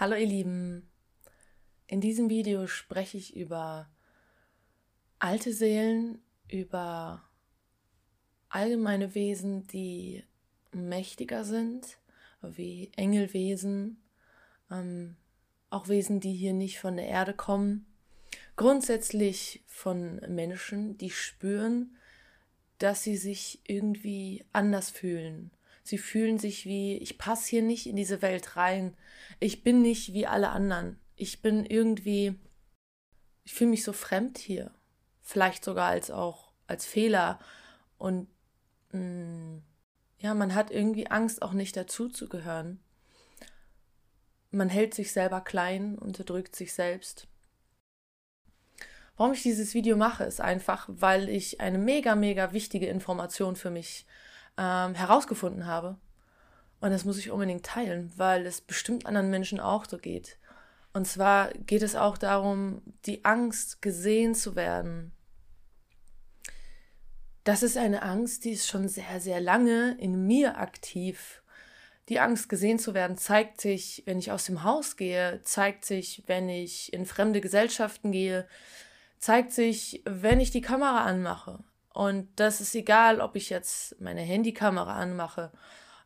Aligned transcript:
Hallo 0.00 0.16
ihr 0.16 0.26
Lieben, 0.26 0.88
in 1.86 2.00
diesem 2.00 2.30
Video 2.30 2.66
spreche 2.66 3.18
ich 3.18 3.36
über 3.36 3.86
alte 5.18 5.52
Seelen, 5.52 6.22
über 6.48 7.22
allgemeine 8.48 9.14
Wesen, 9.14 9.66
die 9.66 10.24
mächtiger 10.72 11.44
sind, 11.44 11.98
wie 12.40 12.90
Engelwesen, 12.96 14.02
ähm, 14.70 15.16
auch 15.68 15.88
Wesen, 15.88 16.18
die 16.18 16.32
hier 16.32 16.54
nicht 16.54 16.78
von 16.78 16.96
der 16.96 17.06
Erde 17.06 17.34
kommen, 17.34 17.84
grundsätzlich 18.56 19.62
von 19.66 20.16
Menschen, 20.28 20.96
die 20.96 21.10
spüren, 21.10 21.94
dass 22.78 23.02
sie 23.02 23.18
sich 23.18 23.60
irgendwie 23.66 24.46
anders 24.54 24.88
fühlen. 24.88 25.50
Sie 25.82 25.98
fühlen 25.98 26.38
sich 26.38 26.66
wie, 26.66 26.96
ich 26.98 27.18
passe 27.18 27.48
hier 27.48 27.62
nicht 27.62 27.86
in 27.86 27.96
diese 27.96 28.22
Welt 28.22 28.56
rein. 28.56 28.96
Ich 29.38 29.62
bin 29.62 29.82
nicht 29.82 30.12
wie 30.12 30.26
alle 30.26 30.50
anderen. 30.50 30.98
Ich 31.16 31.42
bin 31.42 31.64
irgendwie, 31.64 32.38
ich 33.44 33.54
fühle 33.54 33.70
mich 33.70 33.84
so 33.84 33.92
fremd 33.92 34.38
hier. 34.38 34.72
Vielleicht 35.22 35.64
sogar 35.64 35.88
als 35.88 36.10
auch 36.10 36.52
als 36.66 36.86
Fehler. 36.86 37.38
Und 37.98 38.28
mh, 38.92 39.00
mm, 39.00 39.62
ja, 40.18 40.34
man 40.34 40.54
hat 40.54 40.70
irgendwie 40.70 41.06
Angst, 41.06 41.40
auch 41.42 41.52
nicht 41.52 41.76
dazuzugehören. 41.76 42.80
Man 44.50 44.68
hält 44.68 44.94
sich 44.94 45.12
selber 45.12 45.40
klein, 45.40 45.96
unterdrückt 45.96 46.54
sich 46.54 46.74
selbst. 46.74 47.26
Warum 49.16 49.32
ich 49.32 49.42
dieses 49.42 49.74
Video 49.74 49.96
mache, 49.96 50.24
ist 50.24 50.40
einfach, 50.40 50.88
weil 50.88 51.28
ich 51.28 51.60
eine 51.60 51.78
mega, 51.78 52.14
mega 52.14 52.52
wichtige 52.52 52.86
Information 52.86 53.56
für 53.56 53.70
mich 53.70 54.06
ähm, 54.60 54.94
herausgefunden 54.94 55.66
habe. 55.66 55.96
Und 56.80 56.90
das 56.90 57.04
muss 57.04 57.18
ich 57.18 57.30
unbedingt 57.30 57.64
teilen, 57.64 58.12
weil 58.16 58.46
es 58.46 58.60
bestimmt 58.60 59.06
anderen 59.06 59.30
Menschen 59.30 59.58
auch 59.58 59.86
so 59.86 59.98
geht. 59.98 60.38
Und 60.92 61.06
zwar 61.06 61.50
geht 61.52 61.82
es 61.82 61.96
auch 61.96 62.18
darum, 62.18 62.82
die 63.06 63.24
Angst 63.24 63.80
gesehen 63.80 64.34
zu 64.34 64.56
werden. 64.56 65.12
Das 67.44 67.62
ist 67.62 67.78
eine 67.78 68.02
Angst, 68.02 68.44
die 68.44 68.50
ist 68.50 68.68
schon 68.68 68.86
sehr, 68.88 69.20
sehr 69.20 69.40
lange 69.40 69.96
in 69.98 70.26
mir 70.26 70.58
aktiv. 70.58 71.42
Die 72.08 72.20
Angst 72.20 72.48
gesehen 72.48 72.78
zu 72.78 72.92
werden 72.92 73.16
zeigt 73.16 73.60
sich, 73.60 74.02
wenn 74.04 74.18
ich 74.18 74.32
aus 74.32 74.44
dem 74.44 74.62
Haus 74.62 74.96
gehe, 74.96 75.40
zeigt 75.42 75.84
sich, 75.84 76.24
wenn 76.26 76.48
ich 76.48 76.92
in 76.92 77.06
fremde 77.06 77.40
Gesellschaften 77.40 78.12
gehe, 78.12 78.46
zeigt 79.18 79.52
sich, 79.52 80.02
wenn 80.04 80.40
ich 80.40 80.50
die 80.50 80.60
Kamera 80.60 81.04
anmache. 81.04 81.62
Und 81.92 82.28
das 82.36 82.60
ist 82.60 82.74
egal, 82.74 83.20
ob 83.20 83.36
ich 83.36 83.50
jetzt 83.50 84.00
meine 84.00 84.20
Handykamera 84.20 84.94
anmache, 84.94 85.50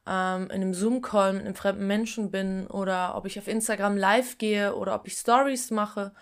ähm, 0.06 0.44
in 0.44 0.62
einem 0.62 0.74
Zoom-Call 0.74 1.34
mit 1.34 1.44
einem 1.44 1.54
fremden 1.54 1.86
Menschen 1.86 2.30
bin 2.30 2.66
oder 2.66 3.16
ob 3.16 3.26
ich 3.26 3.38
auf 3.38 3.48
Instagram 3.48 3.96
live 3.96 4.38
gehe 4.38 4.74
oder 4.74 4.94
ob 4.94 5.06
ich 5.06 5.14
Stories 5.14 5.70
mache. 5.70 6.14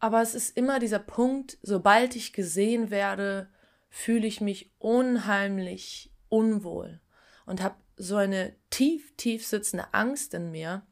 Aber 0.00 0.20
es 0.20 0.34
ist 0.34 0.56
immer 0.56 0.78
dieser 0.78 0.98
Punkt, 0.98 1.58
sobald 1.62 2.14
ich 2.16 2.32
gesehen 2.32 2.90
werde, 2.90 3.48
fühle 3.88 4.26
ich 4.26 4.40
mich 4.40 4.70
unheimlich 4.78 6.12
unwohl 6.28 7.00
und 7.46 7.62
habe 7.62 7.76
so 7.96 8.16
eine 8.16 8.54
tief, 8.70 9.14
tief 9.16 9.46
sitzende 9.46 9.86
Angst 9.92 10.34
in 10.34 10.50
mir, 10.50 10.82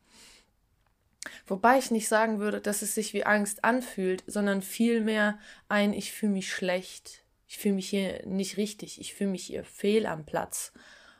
Wobei 1.47 1.79
ich 1.79 1.91
nicht 1.91 2.09
sagen 2.09 2.41
würde, 2.41 2.61
dass 2.61 2.83
es 2.83 2.95
sich 2.95 3.13
wie 3.13 3.25
Angst 3.25 3.65
anfühlt, 3.65 4.25
sondern 4.27 4.63
vielmehr 4.63 5.39
ein, 5.69 5.93
ich 5.93 6.13
fühle 6.13 6.33
mich 6.33 6.53
schlecht, 6.53 7.22
ich 7.53 7.59
fühle 7.59 7.75
mich 7.75 7.91
hier 7.91 8.25
nicht 8.25 8.57
richtig, 8.57 8.99
ich 8.99 9.13
fühle 9.13 9.29
mich 9.29 9.45
hier 9.45 9.63
fehl 9.63 10.07
am 10.07 10.25
Platz. 10.25 10.73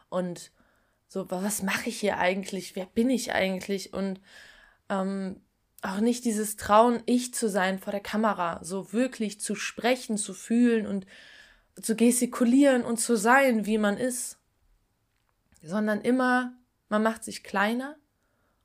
Und 0.09 0.51
so, 1.07 1.31
was 1.31 1.63
mache 1.63 1.91
ich 1.91 2.01
hier 2.01 2.17
eigentlich? 2.17 2.75
Wer 2.75 2.87
bin 2.87 3.11
ich 3.11 3.33
eigentlich? 3.35 3.93
Und 3.93 4.19
ähm, 4.89 5.43
auch 5.83 6.01
nicht 6.01 6.25
dieses 6.25 6.57
Trauen, 6.57 7.03
ich 7.05 7.35
zu 7.35 7.51
sein 7.51 7.79
vor 7.79 7.91
der 7.91 8.01
Kamera, 8.01 8.65
so 8.65 8.95
wirklich 8.95 9.43
zu 9.43 9.55
sprechen, 9.55 10.17
zu 10.17 10.33
fühlen 10.33 10.87
und 10.87 11.05
zu 11.83 11.97
gestikulieren 11.97 12.83
und 12.83 12.97
zu 12.97 13.15
sein, 13.15 13.67
wie 13.67 13.77
man 13.77 13.99
ist, 13.99 14.39
sondern 15.63 16.01
immer, 16.01 16.57
man 16.89 17.03
macht 17.03 17.25
sich 17.25 17.45
kleiner 17.45 17.99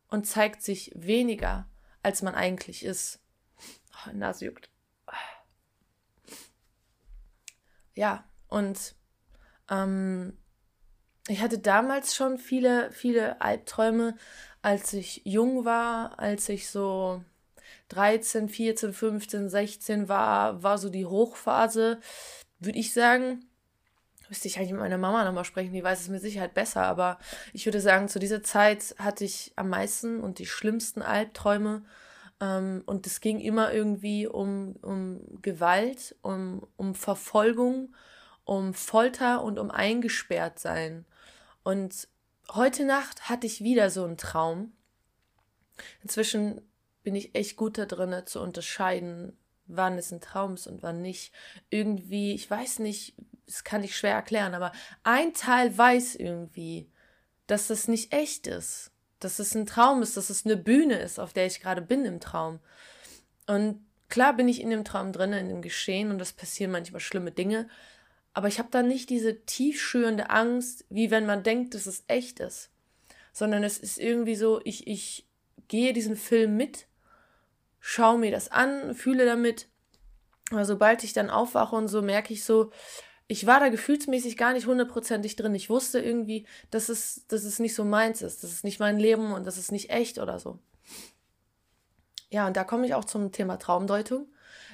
und 0.07 0.25
zeigt 0.25 0.63
sich 0.63 0.93
weniger, 0.95 1.67
als 2.01 2.21
man 2.21 2.33
eigentlich 2.33 2.85
ist. 2.85 3.19
Oh, 3.91 4.11
Nase 4.13 4.45
juckt. 4.45 4.69
Ja, 7.97 8.23
und 8.47 8.95
ähm, 9.69 10.37
ich 11.27 11.41
hatte 11.41 11.59
damals 11.59 12.15
schon 12.15 12.37
viele, 12.37 12.91
viele 12.91 13.41
Albträume, 13.41 14.15
als 14.61 14.93
ich 14.93 15.21
jung 15.25 15.65
war, 15.65 16.19
als 16.19 16.47
ich 16.47 16.69
so 16.69 17.23
13, 17.89 18.49
14, 18.49 18.93
15, 18.93 19.49
16 19.49 20.07
war, 20.07 20.63
war 20.63 20.77
so 20.77 20.89
die 20.89 21.05
Hochphase, 21.05 21.99
würde 22.59 22.79
ich 22.79 22.93
sagen 22.93 23.47
müsste 24.29 24.47
ich 24.47 24.57
eigentlich 24.57 24.71
mit 24.71 24.81
meiner 24.81 24.97
Mama 24.97 25.23
nochmal 25.23 25.45
sprechen, 25.45 25.73
die 25.73 25.83
weiß 25.83 26.01
es 26.01 26.09
mit 26.09 26.21
Sicherheit 26.21 26.53
besser, 26.53 26.83
aber 26.83 27.17
ich 27.53 27.65
würde 27.65 27.81
sagen, 27.81 28.07
zu 28.07 28.19
dieser 28.19 28.43
Zeit 28.43 28.95
hatte 28.99 29.23
ich 29.23 29.53
am 29.55 29.69
meisten 29.69 30.19
und 30.19 30.39
die 30.39 30.45
schlimmsten 30.45 31.01
Albträume. 31.01 31.83
Ähm, 32.39 32.83
und 32.85 33.07
es 33.07 33.21
ging 33.21 33.39
immer 33.39 33.73
irgendwie 33.73 34.27
um, 34.27 34.75
um 34.81 35.41
Gewalt, 35.41 36.15
um, 36.21 36.67
um 36.75 36.95
Verfolgung, 36.95 37.95
um 38.43 38.73
Folter 38.73 39.43
und 39.43 39.59
um 39.59 39.71
eingesperrt 39.71 40.59
sein. 40.59 41.05
Und 41.63 42.07
heute 42.49 42.85
Nacht 42.85 43.29
hatte 43.29 43.47
ich 43.47 43.63
wieder 43.63 43.89
so 43.89 44.05
einen 44.05 44.17
Traum. 44.17 44.73
Inzwischen 46.01 46.61
bin 47.03 47.15
ich 47.15 47.35
echt 47.35 47.55
gut 47.55 47.77
da 47.77 47.85
drin 47.85 48.23
zu 48.25 48.41
unterscheiden, 48.41 49.37
wann 49.65 49.97
es 49.97 50.11
ein 50.11 50.21
Traum 50.21 50.55
ist 50.55 50.67
und 50.67 50.83
wann 50.83 51.01
nicht. 51.01 51.33
Irgendwie, 51.69 52.33
ich 52.33 52.49
weiß 52.49 52.79
nicht, 52.79 53.15
das 53.45 53.63
kann 53.63 53.83
ich 53.83 53.95
schwer 53.95 54.13
erklären, 54.13 54.53
aber 54.53 54.71
ein 55.03 55.33
Teil 55.33 55.77
weiß 55.77 56.15
irgendwie, 56.15 56.91
dass 57.47 57.67
das 57.67 57.87
nicht 57.87 58.13
echt 58.13 58.47
ist, 58.47 58.91
dass 59.19 59.39
es 59.39 59.55
ein 59.55 59.65
Traum 59.65 60.01
ist, 60.01 60.17
dass 60.17 60.29
es 60.29 60.45
eine 60.45 60.57
Bühne 60.57 60.99
ist, 60.99 61.19
auf 61.19 61.33
der 61.33 61.45
ich 61.45 61.59
gerade 61.59 61.81
bin 61.81 62.05
im 62.05 62.19
Traum. 62.19 62.59
Und 63.47 63.85
klar 64.09 64.35
bin 64.35 64.47
ich 64.47 64.61
in 64.61 64.69
dem 64.69 64.83
Traum 64.83 65.11
drin, 65.11 65.33
in 65.33 65.49
dem 65.49 65.61
Geschehen 65.61 66.11
und 66.11 66.21
es 66.21 66.33
passieren 66.33 66.71
manchmal 66.71 67.01
schlimme 67.01 67.31
Dinge, 67.31 67.67
aber 68.33 68.47
ich 68.47 68.59
habe 68.59 68.69
da 68.69 68.83
nicht 68.83 69.09
diese 69.09 69.45
tief 69.45 69.81
schürende 69.81 70.29
Angst, 70.29 70.85
wie 70.89 71.09
wenn 71.09 71.25
man 71.25 71.41
denkt, 71.41 71.73
dass 71.73 71.87
es 71.87 72.03
echt 72.05 72.39
ist, 72.39 72.69
sondern 73.33 73.63
es 73.63 73.79
ist 73.79 73.97
irgendwie 73.97 74.35
so, 74.35 74.61
ich, 74.63 74.85
ich 74.85 75.25
gehe 75.67 75.91
diesen 75.91 76.15
Film 76.15 76.55
mit, 76.55 76.85
schaue 77.79 78.19
mir 78.19 78.29
das 78.29 78.51
an, 78.51 78.93
fühle 78.93 79.25
damit, 79.25 79.67
aber 80.51 80.65
sobald 80.65 81.03
ich 81.03 81.13
dann 81.13 81.31
aufwache 81.31 81.75
und 81.75 81.87
so 81.87 82.03
merke 82.03 82.31
ich 82.31 82.43
so, 82.43 82.71
ich 83.27 83.45
war 83.45 83.59
da 83.59 83.69
gefühlsmäßig 83.69 84.37
gar 84.37 84.53
nicht 84.53 84.67
hundertprozentig 84.67 85.35
drin. 85.35 85.53
Ich 85.53 85.69
wusste 85.69 85.99
irgendwie, 85.99 86.45
dass 86.71 86.89
es, 86.89 87.25
dass 87.27 87.43
es 87.43 87.59
nicht 87.59 87.75
so 87.75 87.83
meins 87.83 88.21
ist, 88.21 88.43
dass 88.43 88.51
es 88.51 88.63
nicht 88.63 88.79
mein 88.79 88.99
Leben 88.99 89.33
und 89.33 89.45
dass 89.45 89.57
es 89.57 89.71
nicht 89.71 89.89
echt 89.89 90.17
oder 90.17 90.39
so. 90.39 90.59
Ja, 92.29 92.47
und 92.47 92.57
da 92.57 92.63
komme 92.63 92.85
ich 92.85 92.93
auch 92.93 93.05
zum 93.05 93.31
Thema 93.31 93.57
Traumdeutung. 93.57 94.27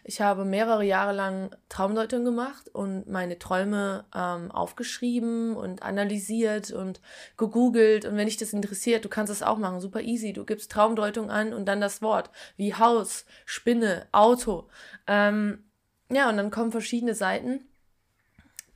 Ich 0.05 0.21
habe 0.21 0.43
mehrere 0.43 0.83
Jahre 0.83 1.13
lang 1.13 1.55
Traumdeutung 1.69 2.25
gemacht 2.25 2.67
und 2.69 3.07
meine 3.07 3.39
Träume 3.39 4.05
ähm, 4.13 4.51
aufgeschrieben 4.51 5.55
und 5.55 5.81
analysiert 5.81 6.71
und 6.71 6.99
gegoogelt. 7.37 8.05
Und 8.05 8.17
wenn 8.17 8.25
dich 8.25 8.37
das 8.37 8.53
interessiert, 8.53 9.05
du 9.05 9.09
kannst 9.09 9.31
es 9.31 9.43
auch 9.43 9.57
machen, 9.57 9.79
super 9.79 10.01
easy. 10.01 10.33
Du 10.33 10.45
gibst 10.45 10.71
Traumdeutung 10.71 11.31
an 11.31 11.53
und 11.53 11.65
dann 11.65 11.79
das 11.79 12.01
Wort 12.01 12.31
wie 12.57 12.75
Haus, 12.75 13.25
Spinne, 13.45 14.07
Auto. 14.11 14.67
Ähm, 15.07 15.63
ja, 16.11 16.29
und 16.29 16.37
dann 16.37 16.51
kommen 16.51 16.71
verschiedene 16.71 17.15
Seiten 17.15 17.61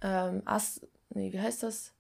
ähm, 0.02 0.42
As, 0.46 0.82
nee, 1.10 1.32
wie 1.32 1.40
heißt 1.40 1.64
das? 1.64 1.94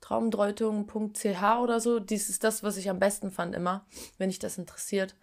Traumdeutung.ch 0.00 1.42
oder 1.60 1.80
so. 1.80 2.00
Dies 2.00 2.28
ist 2.30 2.42
das, 2.44 2.62
was 2.62 2.76
ich 2.76 2.88
am 2.88 2.98
besten 2.98 3.30
fand 3.30 3.54
immer, 3.54 3.84
wenn 4.18 4.30
dich 4.30 4.38
das 4.38 4.58
interessiert. 4.58 5.14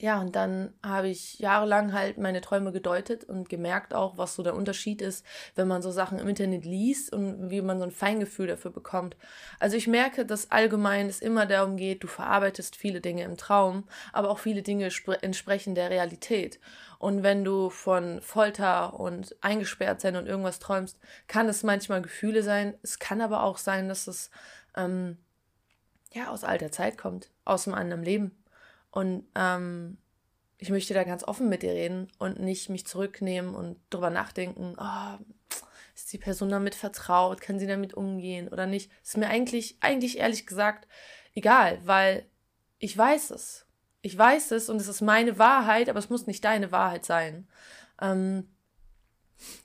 Ja, 0.00 0.20
und 0.20 0.34
dann 0.34 0.74
habe 0.82 1.08
ich 1.08 1.38
jahrelang 1.38 1.92
halt 1.92 2.18
meine 2.18 2.40
Träume 2.40 2.72
gedeutet 2.72 3.24
und 3.24 3.48
gemerkt 3.48 3.94
auch, 3.94 4.18
was 4.18 4.34
so 4.34 4.42
der 4.42 4.54
Unterschied 4.54 5.00
ist, 5.00 5.24
wenn 5.54 5.68
man 5.68 5.82
so 5.82 5.92
Sachen 5.92 6.18
im 6.18 6.26
Internet 6.28 6.64
liest 6.64 7.12
und 7.12 7.50
wie 7.50 7.62
man 7.62 7.78
so 7.78 7.84
ein 7.84 7.92
Feingefühl 7.92 8.48
dafür 8.48 8.72
bekommt. 8.72 9.16
Also 9.60 9.76
ich 9.76 9.86
merke, 9.86 10.26
dass 10.26 10.50
allgemein 10.50 11.08
es 11.08 11.20
immer 11.20 11.46
darum 11.46 11.76
geht, 11.76 12.02
du 12.02 12.08
verarbeitest 12.08 12.74
viele 12.74 13.00
Dinge 13.00 13.22
im 13.22 13.36
Traum, 13.36 13.84
aber 14.12 14.30
auch 14.30 14.40
viele 14.40 14.62
Dinge 14.62 14.90
entsprechen 15.20 15.76
der 15.76 15.90
Realität. 15.90 16.58
Und 16.98 17.22
wenn 17.22 17.44
du 17.44 17.70
von 17.70 18.20
Folter 18.20 18.98
und 18.98 19.36
eingesperrt 19.42 20.00
sein 20.00 20.16
und 20.16 20.26
irgendwas 20.26 20.58
träumst, 20.58 20.98
kann 21.28 21.48
es 21.48 21.62
manchmal 21.62 22.02
Gefühle 22.02 22.42
sein. 22.42 22.74
Es 22.82 22.98
kann 22.98 23.20
aber 23.20 23.44
auch 23.44 23.58
sein, 23.58 23.88
dass 23.88 24.06
es 24.06 24.30
ähm, 24.76 25.18
ja 26.12 26.30
aus 26.30 26.44
alter 26.44 26.72
Zeit 26.72 26.98
kommt, 26.98 27.30
aus 27.44 27.68
einem 27.68 27.76
anderen 27.76 28.02
Leben. 28.02 28.43
Und 28.94 29.24
ähm, 29.34 29.98
ich 30.56 30.70
möchte 30.70 30.94
da 30.94 31.02
ganz 31.02 31.24
offen 31.24 31.48
mit 31.48 31.62
dir 31.62 31.72
reden 31.72 32.12
und 32.18 32.38
nicht 32.38 32.68
mich 32.68 32.86
zurücknehmen 32.86 33.52
und 33.56 33.76
drüber 33.90 34.08
nachdenken, 34.08 34.76
oh, 34.78 35.18
ist 35.96 36.12
die 36.12 36.18
Person 36.18 36.48
damit 36.48 36.76
vertraut, 36.76 37.40
kann 37.40 37.58
sie 37.58 37.66
damit 37.66 37.94
umgehen 37.94 38.46
oder 38.46 38.66
nicht. 38.66 38.92
Ist 39.02 39.16
mir 39.16 39.26
eigentlich, 39.26 39.78
eigentlich 39.80 40.18
ehrlich 40.18 40.46
gesagt 40.46 40.86
egal, 41.34 41.80
weil 41.82 42.24
ich 42.78 42.96
weiß 42.96 43.30
es. 43.30 43.66
Ich 44.00 44.16
weiß 44.16 44.52
es 44.52 44.68
und 44.68 44.76
es 44.76 44.86
ist 44.86 45.00
meine 45.00 45.40
Wahrheit, 45.40 45.88
aber 45.88 45.98
es 45.98 46.08
muss 46.08 46.28
nicht 46.28 46.44
deine 46.44 46.70
Wahrheit 46.70 47.04
sein. 47.04 47.48
Ähm, 48.00 48.48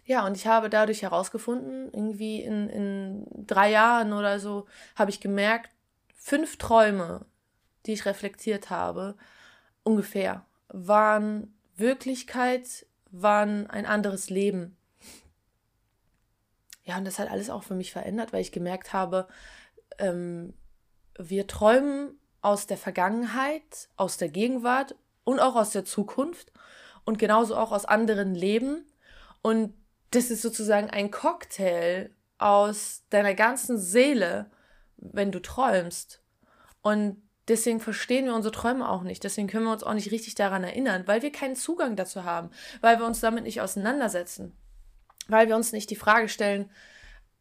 ja, 0.06 0.26
und 0.26 0.36
ich 0.36 0.48
habe 0.48 0.72
dadurch 0.72 1.04
herausgefunden, 1.04 1.94
irgendwie 1.94 2.42
in, 2.42 2.68
in 2.68 3.28
drei 3.46 3.70
Jahren 3.70 4.12
oder 4.12 4.40
so, 4.40 4.66
habe 4.96 5.12
ich 5.12 5.22
gemerkt, 5.22 5.70
fünf 6.16 6.58
Träume, 6.58 7.28
die 7.86 7.94
ich 7.94 8.06
reflektiert 8.06 8.70
habe, 8.70 9.16
ungefähr, 9.84 10.46
waren 10.68 11.54
Wirklichkeit, 11.76 12.86
waren 13.12 13.68
ein 13.70 13.86
anderes 13.86 14.30
Leben. 14.30 14.78
Ja, 16.84 16.98
und 16.98 17.06
das 17.06 17.20
hat 17.20 17.30
alles 17.30 17.50
auch 17.50 17.64
für 17.64 17.76
mich 17.76 17.92
verändert, 17.92 18.34
weil 18.34 18.42
ich 18.42 18.52
gemerkt 18.52 18.94
habe, 18.94 19.28
ähm, 19.98 20.54
wir 21.18 21.48
träumen 21.48 22.20
aus 22.42 22.68
der 22.68 22.78
Vergangenheit, 22.78 23.90
aus 23.96 24.18
der 24.18 24.30
Gegenwart 24.30 24.96
und 25.24 25.40
auch 25.40 25.56
aus 25.56 25.72
der 25.72 25.86
Zukunft 25.86 26.52
und 27.06 27.20
genauso 27.20 27.56
auch 27.56 27.72
aus 27.72 27.86
anderen 27.86 28.34
Leben. 28.34 28.86
Und 29.42 29.74
das 30.12 30.32
ist 30.32 30.42
sozusagen 30.42 30.90
ein 30.90 31.12
Cocktail 31.12 32.10
aus 32.38 33.04
deiner 33.10 33.36
ganzen 33.36 33.78
Seele, 33.78 34.50
wenn 34.98 35.32
du 35.32 35.42
träumst. 35.42 36.22
Und 36.82 37.22
deswegen 37.50 37.80
verstehen 37.80 38.26
wir 38.26 38.36
unsere 38.36 38.54
Träume 38.54 38.88
auch 38.88 39.04
nicht. 39.04 39.24
Deswegen 39.24 39.48
können 39.48 39.66
wir 39.66 39.74
uns 39.74 39.84
auch 39.84 39.94
nicht 39.94 40.12
richtig 40.12 40.36
daran 40.36 40.64
erinnern, 40.64 41.04
weil 41.06 41.22
wir 41.22 41.32
keinen 41.32 41.56
Zugang 41.56 41.96
dazu 41.96 42.24
haben, 42.24 42.50
weil 42.82 43.00
wir 43.00 43.06
uns 43.06 43.20
damit 43.20 43.44
nicht 43.44 43.62
auseinandersetzen, 43.62 44.54
weil 45.28 45.48
wir 45.48 45.56
uns 45.56 45.72
nicht 45.72 45.90
die 45.90 45.96
Frage 45.96 46.30
stellen, 46.30 46.70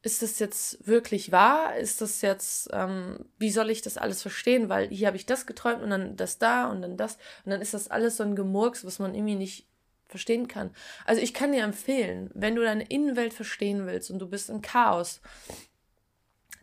ist 0.03 0.23
das 0.23 0.39
jetzt 0.39 0.87
wirklich 0.87 1.33
wahr? 1.33 1.77
Ist 1.77 2.01
das 2.01 2.23
jetzt, 2.23 2.69
ähm, 2.73 3.27
wie 3.39 3.51
soll 3.51 3.69
ich 3.69 3.83
das 3.83 3.99
alles 3.99 4.23
verstehen? 4.23 4.69
Weil 4.69 4.89
hier 4.89 5.09
habe 5.09 5.17
ich 5.17 5.27
das 5.27 5.45
geträumt 5.45 5.83
und 5.83 5.91
dann 5.91 6.17
das 6.17 6.39
da 6.39 6.69
und 6.69 6.83
dann 6.83 6.97
das. 6.97 7.17
Und 7.45 7.51
dann 7.51 7.61
ist 7.61 7.75
das 7.75 7.89
alles 7.89 8.17
so 8.17 8.23
ein 8.23 8.37
Gemurks, 8.37 8.85
was 8.85 9.01
man 9.01 9.15
irgendwie 9.15 9.35
nicht 9.35 9.67
verstehen 10.07 10.49
kann. 10.49 10.71
Also 11.05 11.21
ich 11.21 11.35
kann 11.35 11.53
dir 11.53 11.65
empfehlen, 11.65 12.31
wenn 12.33 12.55
du 12.55 12.63
deine 12.63 12.85
Innenwelt 12.85 13.35
verstehen 13.35 13.87
willst 13.87 14.11
und 14.11 14.21
du 14.21 14.29
bist 14.29 14.49
im 14.51 14.63
Chaos, 14.63 15.21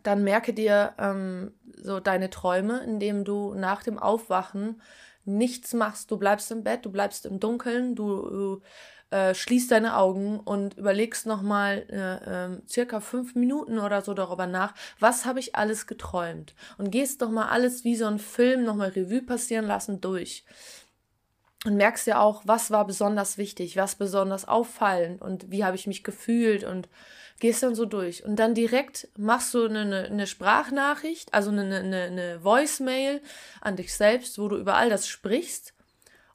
dann 0.06 0.22
merke 0.22 0.52
dir 0.52 0.94
ähm, 0.98 1.52
so 1.82 2.00
deine 2.00 2.30
Träume, 2.30 2.80
indem 2.84 3.24
du 3.24 3.54
nach 3.54 3.82
dem 3.82 3.98
Aufwachen 3.98 4.80
nichts 5.24 5.74
machst. 5.74 6.10
Du 6.10 6.16
bleibst 6.16 6.50
im 6.52 6.62
Bett, 6.62 6.84
du 6.84 6.90
bleibst 6.90 7.26
im 7.26 7.40
Dunkeln, 7.40 7.94
du, 7.96 8.22
du 8.28 8.62
äh, 9.10 9.34
schließt 9.34 9.70
deine 9.70 9.96
Augen 9.96 10.40
und 10.40 10.78
überlegst 10.78 11.26
nochmal 11.26 11.86
äh, 11.90 12.54
äh, 12.54 12.60
circa 12.68 13.00
fünf 13.00 13.34
Minuten 13.34 13.78
oder 13.78 14.02
so 14.02 14.14
darüber 14.14 14.46
nach, 14.46 14.74
was 14.98 15.26
habe 15.26 15.40
ich 15.40 15.54
alles 15.56 15.86
geträumt. 15.86 16.54
Und 16.78 16.90
gehst 16.90 17.22
doch 17.22 17.30
mal 17.30 17.48
alles 17.48 17.84
wie 17.84 17.96
so 17.96 18.06
ein 18.06 18.18
Film 18.18 18.64
nochmal 18.64 18.90
Revue 18.90 19.22
passieren 19.22 19.66
lassen 19.66 20.00
durch. 20.00 20.44
Und 21.64 21.76
merkst 21.76 22.06
ja 22.06 22.20
auch, 22.20 22.42
was 22.44 22.70
war 22.70 22.86
besonders 22.86 23.38
wichtig, 23.38 23.76
was 23.76 23.96
besonders 23.96 24.46
auffallend 24.46 25.20
und 25.20 25.50
wie 25.50 25.64
habe 25.64 25.76
ich 25.76 25.88
mich 25.88 26.04
gefühlt 26.04 26.62
und 26.62 26.88
gehst 27.40 27.62
dann 27.62 27.74
so 27.74 27.84
durch. 27.84 28.24
Und 28.24 28.36
dann 28.36 28.54
direkt 28.54 29.08
machst 29.16 29.52
du 29.54 29.66
eine, 29.66 30.04
eine 30.04 30.26
Sprachnachricht, 30.26 31.34
also 31.34 31.50
eine, 31.50 31.62
eine, 31.76 32.02
eine 32.02 32.44
Voicemail 32.44 33.20
an 33.60 33.76
dich 33.76 33.94
selbst, 33.94 34.38
wo 34.38 34.48
du 34.48 34.56
über 34.56 34.76
all 34.76 34.90
das 34.90 35.06
sprichst, 35.08 35.74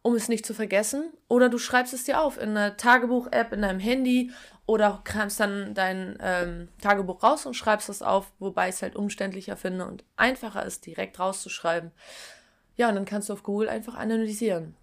um 0.02 0.16
es 0.16 0.30
nicht 0.30 0.46
zu 0.46 0.54
vergessen. 0.54 1.12
Oder 1.28 1.50
du 1.50 1.58
schreibst 1.58 1.94
es 1.94 2.04
dir 2.04 2.22
auf 2.22 2.38
in 2.38 2.50
einer 2.50 2.78
Tagebuch-App, 2.78 3.54
in 3.54 3.62
deinem 3.62 3.80
Handy 3.80 4.32
oder 4.66 5.02
kramst 5.04 5.40
dann 5.40 5.74
dein 5.74 6.18
ähm, 6.22 6.70
Tagebuch 6.82 7.24
raus 7.24 7.46
und 7.46 7.56
schreibst 7.56 7.90
es 7.90 8.02
auf, 8.02 8.32
wobei 8.40 8.70
ich 8.70 8.76
es 8.76 8.82
halt 8.82 8.96
umständlicher 8.96 9.58
finde 9.58 9.86
und 9.86 10.04
einfacher 10.16 10.66
ist, 10.66 10.86
direkt 10.86 11.20
rauszuschreiben. 11.20 11.92
Ja, 12.78 12.90
und 12.90 12.96
dann 12.96 13.06
kannst 13.06 13.30
du 13.30 13.34
auf 13.34 13.44
Google 13.44 13.70
einfach 13.70 13.96
analysieren. 13.96 14.76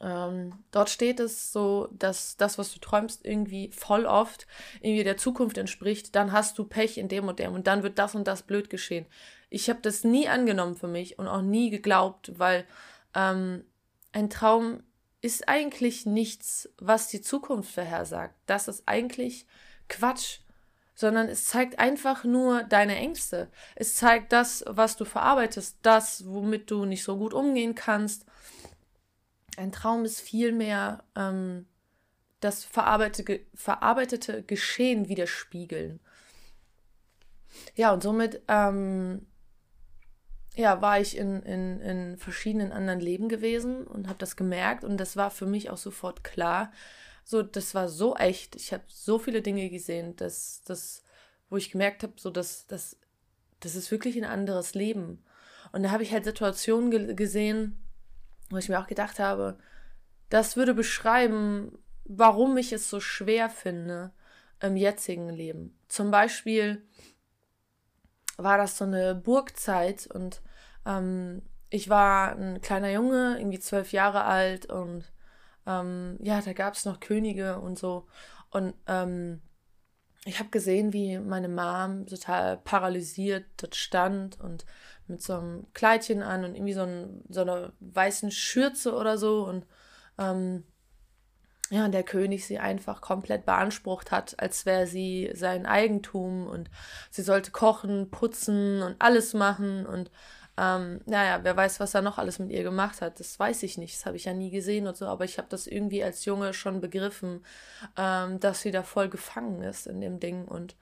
Ähm, 0.00 0.52
dort 0.70 0.90
steht 0.90 1.20
es 1.20 1.52
so, 1.52 1.88
dass 1.92 2.36
das, 2.36 2.58
was 2.58 2.72
du 2.72 2.78
träumst, 2.78 3.24
irgendwie 3.24 3.70
voll 3.72 4.06
oft 4.06 4.46
irgendwie 4.80 5.04
der 5.04 5.16
Zukunft 5.16 5.58
entspricht. 5.58 6.14
Dann 6.14 6.32
hast 6.32 6.58
du 6.58 6.64
Pech 6.64 6.98
in 6.98 7.08
dem 7.08 7.28
und 7.28 7.38
dem 7.38 7.54
und 7.54 7.66
dann 7.66 7.82
wird 7.82 7.98
das 7.98 8.14
und 8.14 8.26
das 8.26 8.42
blöd 8.42 8.70
geschehen. 8.70 9.06
Ich 9.50 9.68
habe 9.68 9.80
das 9.82 10.04
nie 10.04 10.28
angenommen 10.28 10.76
für 10.76 10.88
mich 10.88 11.18
und 11.18 11.26
auch 11.26 11.42
nie 11.42 11.70
geglaubt, 11.70 12.38
weil 12.38 12.66
ähm, 13.14 13.64
ein 14.12 14.30
Traum 14.30 14.82
ist 15.20 15.48
eigentlich 15.48 16.06
nichts, 16.06 16.68
was 16.78 17.08
die 17.08 17.22
Zukunft 17.22 17.72
vorhersagt. 17.72 18.34
Das 18.46 18.68
ist 18.68 18.84
eigentlich 18.86 19.46
Quatsch, 19.88 20.40
sondern 20.94 21.28
es 21.28 21.46
zeigt 21.46 21.78
einfach 21.78 22.24
nur 22.24 22.62
deine 22.62 22.96
Ängste. 22.96 23.48
Es 23.74 23.96
zeigt 23.96 24.32
das, 24.32 24.64
was 24.68 24.96
du 24.96 25.04
verarbeitest, 25.04 25.78
das, 25.82 26.24
womit 26.26 26.70
du 26.70 26.84
nicht 26.84 27.02
so 27.02 27.16
gut 27.16 27.34
umgehen 27.34 27.74
kannst 27.74 28.26
ein 29.58 29.72
Traum 29.72 30.04
ist 30.04 30.20
vielmehr 30.20 31.04
ähm, 31.16 31.66
das 32.40 32.64
verarbeitete, 32.64 33.40
verarbeitete 33.54 34.42
Geschehen 34.44 35.08
widerspiegeln. 35.08 36.00
Ja, 37.74 37.92
und 37.92 38.02
somit 38.02 38.42
ähm, 38.48 39.26
ja, 40.54 40.80
war 40.80 41.00
ich 41.00 41.16
in, 41.16 41.42
in, 41.42 41.80
in 41.80 42.18
verschiedenen 42.18 42.72
anderen 42.72 43.00
Leben 43.00 43.28
gewesen 43.28 43.86
und 43.86 44.08
habe 44.08 44.18
das 44.18 44.36
gemerkt 44.36 44.84
und 44.84 44.96
das 44.96 45.16
war 45.16 45.30
für 45.30 45.46
mich 45.46 45.70
auch 45.70 45.76
sofort 45.76 46.24
klar. 46.24 46.72
So, 47.24 47.42
das 47.42 47.74
war 47.74 47.88
so 47.88 48.16
echt. 48.16 48.56
Ich 48.56 48.72
habe 48.72 48.84
so 48.86 49.18
viele 49.18 49.42
Dinge 49.42 49.68
gesehen, 49.70 50.16
dass, 50.16 50.62
dass, 50.62 51.02
wo 51.50 51.56
ich 51.56 51.70
gemerkt 51.70 52.02
habe, 52.02 52.14
so 52.16 52.30
dass, 52.30 52.66
dass 52.66 52.96
das 53.60 53.74
ist 53.74 53.90
wirklich 53.90 54.16
ein 54.16 54.24
anderes 54.24 54.74
Leben. 54.74 55.24
Und 55.72 55.82
da 55.82 55.90
habe 55.90 56.02
ich 56.04 56.12
halt 56.12 56.24
Situationen 56.24 56.90
ge 56.90 57.14
gesehen, 57.14 57.76
wo 58.50 58.56
ich 58.56 58.68
mir 58.68 58.80
auch 58.80 58.86
gedacht 58.86 59.18
habe, 59.18 59.58
das 60.30 60.56
würde 60.56 60.74
beschreiben, 60.74 61.78
warum 62.04 62.56
ich 62.56 62.72
es 62.72 62.88
so 62.88 63.00
schwer 63.00 63.50
finde 63.50 64.12
im 64.60 64.76
jetzigen 64.76 65.28
Leben. 65.28 65.78
Zum 65.88 66.10
Beispiel 66.10 66.86
war 68.36 68.58
das 68.58 68.78
so 68.78 68.84
eine 68.84 69.14
Burgzeit 69.14 70.06
und 70.06 70.42
ähm, 70.86 71.42
ich 71.70 71.88
war 71.88 72.36
ein 72.36 72.60
kleiner 72.60 72.90
Junge, 72.90 73.36
irgendwie 73.38 73.58
zwölf 73.58 73.92
Jahre 73.92 74.24
alt 74.24 74.66
und 74.66 75.04
ähm, 75.66 76.18
ja, 76.22 76.40
da 76.40 76.52
gab 76.54 76.74
es 76.74 76.84
noch 76.84 77.00
Könige 77.00 77.60
und 77.60 77.78
so. 77.78 78.06
Und 78.50 78.74
ähm, 78.86 79.42
ich 80.24 80.38
habe 80.38 80.48
gesehen, 80.48 80.92
wie 80.92 81.18
meine 81.18 81.48
Mom 81.48 82.06
total 82.06 82.56
paralysiert 82.58 83.44
dort 83.58 83.76
stand 83.76 84.40
und 84.40 84.64
mit 85.08 85.22
so 85.22 85.34
einem 85.34 85.66
Kleidchen 85.74 86.22
an 86.22 86.44
und 86.44 86.54
irgendwie 86.54 86.72
so, 86.72 86.82
ein, 86.82 87.24
so 87.28 87.42
einer 87.42 87.72
weißen 87.80 88.30
Schürze 88.30 88.94
oder 88.94 89.18
so 89.18 89.44
und 89.46 89.66
ähm, 90.18 90.64
ja, 91.70 91.88
der 91.88 92.02
König 92.02 92.46
sie 92.46 92.58
einfach 92.58 93.00
komplett 93.00 93.44
beansprucht 93.44 94.10
hat, 94.10 94.40
als 94.40 94.64
wäre 94.64 94.86
sie 94.86 95.30
sein 95.34 95.66
Eigentum 95.66 96.46
und 96.46 96.70
sie 97.10 97.22
sollte 97.22 97.50
kochen, 97.50 98.10
putzen 98.10 98.82
und 98.82 98.96
alles 99.00 99.34
machen 99.34 99.86
und 99.86 100.10
ähm, 100.56 101.00
naja, 101.06 101.40
wer 101.44 101.56
weiß, 101.56 101.78
was 101.78 101.94
er 101.94 102.02
noch 102.02 102.18
alles 102.18 102.40
mit 102.40 102.50
ihr 102.50 102.64
gemacht 102.64 103.00
hat, 103.00 103.20
das 103.20 103.38
weiß 103.38 103.62
ich 103.62 103.78
nicht, 103.78 103.94
das 103.94 104.06
habe 104.06 104.16
ich 104.16 104.24
ja 104.24 104.32
nie 104.34 104.50
gesehen 104.50 104.88
und 104.88 104.96
so, 104.96 105.06
aber 105.06 105.24
ich 105.24 105.38
habe 105.38 105.46
das 105.48 105.68
irgendwie 105.68 106.02
als 106.02 106.24
Junge 106.24 106.52
schon 106.52 106.80
begriffen, 106.80 107.44
ähm, 107.96 108.40
dass 108.40 108.62
sie 108.62 108.72
da 108.72 108.82
voll 108.82 109.08
gefangen 109.08 109.62
ist 109.62 109.86
in 109.86 110.00
dem 110.00 110.18
Ding 110.18 110.46
und 110.46 110.74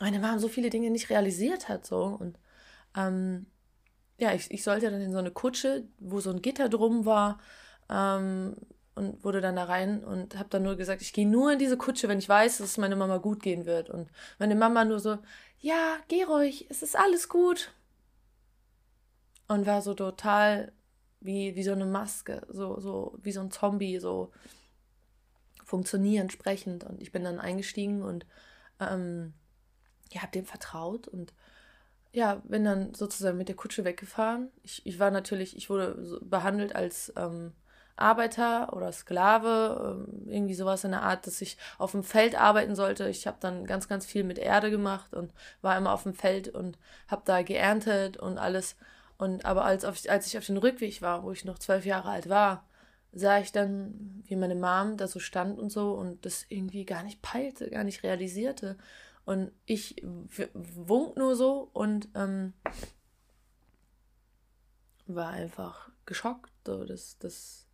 meine 0.00 0.18
Mom 0.18 0.38
so 0.38 0.48
viele 0.48 0.68
Dinge 0.68 0.90
nicht 0.90 1.08
realisiert 1.10 1.68
hat 1.68 1.86
so 1.86 2.04
und 2.04 2.38
ähm, 2.98 3.46
ja, 4.18 4.32
ich, 4.34 4.50
ich 4.50 4.64
sollte 4.64 4.90
dann 4.90 5.00
in 5.00 5.12
so 5.12 5.18
eine 5.18 5.30
Kutsche, 5.30 5.84
wo 5.98 6.20
so 6.20 6.30
ein 6.30 6.42
Gitter 6.42 6.68
drum 6.68 7.06
war, 7.06 7.38
ähm, 7.88 8.56
und 8.98 9.22
wurde 9.22 9.40
dann 9.40 9.54
da 9.54 9.64
rein 9.64 10.02
und 10.02 10.36
habe 10.36 10.48
dann 10.48 10.64
nur 10.64 10.76
gesagt, 10.76 11.02
ich 11.02 11.12
gehe 11.12 11.28
nur 11.28 11.52
in 11.52 11.60
diese 11.60 11.76
Kutsche, 11.76 12.08
wenn 12.08 12.18
ich 12.18 12.28
weiß, 12.28 12.58
dass 12.58 12.70
es 12.70 12.78
meiner 12.78 12.96
Mama 12.96 13.18
gut 13.18 13.40
gehen 13.40 13.64
wird. 13.64 13.90
Und 13.90 14.10
meine 14.40 14.56
Mama 14.56 14.84
nur 14.84 14.98
so, 14.98 15.18
ja, 15.60 15.98
geh 16.08 16.24
ruhig, 16.24 16.66
es 16.68 16.82
ist 16.82 16.96
alles 16.96 17.28
gut. 17.28 17.72
Und 19.46 19.66
war 19.66 19.82
so 19.82 19.94
total 19.94 20.72
wie, 21.20 21.54
wie 21.54 21.62
so 21.62 21.72
eine 21.72 21.86
Maske, 21.86 22.44
so, 22.48 22.80
so 22.80 23.16
wie 23.22 23.30
so 23.30 23.40
ein 23.40 23.52
Zombie, 23.52 24.00
so 24.00 24.32
funktionierend, 25.64 26.32
sprechend. 26.32 26.82
Und 26.82 27.00
ich 27.00 27.12
bin 27.12 27.22
dann 27.22 27.38
eingestiegen 27.38 28.02
und 28.02 28.26
ähm, 28.80 29.32
ja, 30.10 30.22
habe 30.22 30.32
dem 30.32 30.44
vertraut 30.44 31.06
und 31.06 31.34
ja, 32.12 32.36
bin 32.44 32.64
dann 32.64 32.94
sozusagen 32.94 33.38
mit 33.38 33.48
der 33.48 33.56
Kutsche 33.56 33.84
weggefahren. 33.84 34.50
Ich, 34.62 34.84
ich 34.86 34.98
war 34.98 35.10
natürlich, 35.10 35.56
ich 35.56 35.70
wurde 35.70 36.20
behandelt 36.22 36.74
als 36.74 37.12
ähm, 37.16 37.52
Arbeiter 37.96 38.72
oder 38.72 38.92
Sklave, 38.92 40.06
ähm, 40.06 40.28
irgendwie 40.28 40.54
sowas 40.54 40.84
in 40.84 40.92
der 40.92 41.02
Art, 41.02 41.26
dass 41.26 41.40
ich 41.40 41.58
auf 41.78 41.92
dem 41.92 42.04
Feld 42.04 42.40
arbeiten 42.40 42.74
sollte. 42.74 43.08
Ich 43.08 43.26
habe 43.26 43.38
dann 43.40 43.66
ganz, 43.66 43.88
ganz 43.88 44.06
viel 44.06 44.24
mit 44.24 44.38
Erde 44.38 44.70
gemacht 44.70 45.14
und 45.14 45.32
war 45.62 45.76
immer 45.76 45.92
auf 45.92 46.04
dem 46.04 46.14
Feld 46.14 46.48
und 46.48 46.78
habe 47.08 47.22
da 47.24 47.42
geerntet 47.42 48.16
und 48.16 48.38
alles. 48.38 48.76
Und 49.18 49.44
aber 49.44 49.64
als, 49.64 49.84
auf, 49.84 49.98
als 50.08 50.26
ich 50.28 50.38
auf 50.38 50.46
den 50.46 50.58
Rückweg 50.58 51.02
war, 51.02 51.24
wo 51.24 51.32
ich 51.32 51.44
noch 51.44 51.58
zwölf 51.58 51.84
Jahre 51.84 52.10
alt 52.10 52.28
war, 52.28 52.64
sah 53.12 53.38
ich 53.38 53.52
dann, 53.52 54.22
wie 54.26 54.36
meine 54.36 54.54
Mom 54.54 54.96
da 54.96 55.08
so 55.08 55.18
stand 55.18 55.58
und 55.58 55.70
so 55.70 55.92
und 55.94 56.24
das 56.24 56.46
irgendwie 56.48 56.84
gar 56.84 57.02
nicht 57.02 57.20
peilte, 57.22 57.68
gar 57.70 57.84
nicht 57.84 58.02
realisierte. 58.02 58.76
Und 59.28 59.52
ich 59.66 60.02
wunk 60.54 61.18
nur 61.18 61.36
so 61.36 61.68
und 61.74 62.08
ähm, 62.14 62.54
war 65.06 65.28
einfach 65.28 65.90
geschockt. 66.06 66.50
So, 66.66 66.86
das, 66.86 67.18
das 67.18 67.68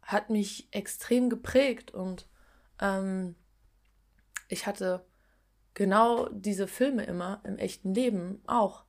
hat 0.00 0.30
mich 0.30 0.68
extrem 0.70 1.28
geprägt 1.28 1.90
und 1.90 2.28
ähm, 2.78 3.34
ich 4.46 4.68
hatte 4.68 5.04
genau 5.74 6.28
diese 6.28 6.68
Filme 6.68 7.02
immer 7.02 7.40
im 7.42 7.58
echten 7.58 7.92
Leben 7.92 8.42
auch. 8.46 8.84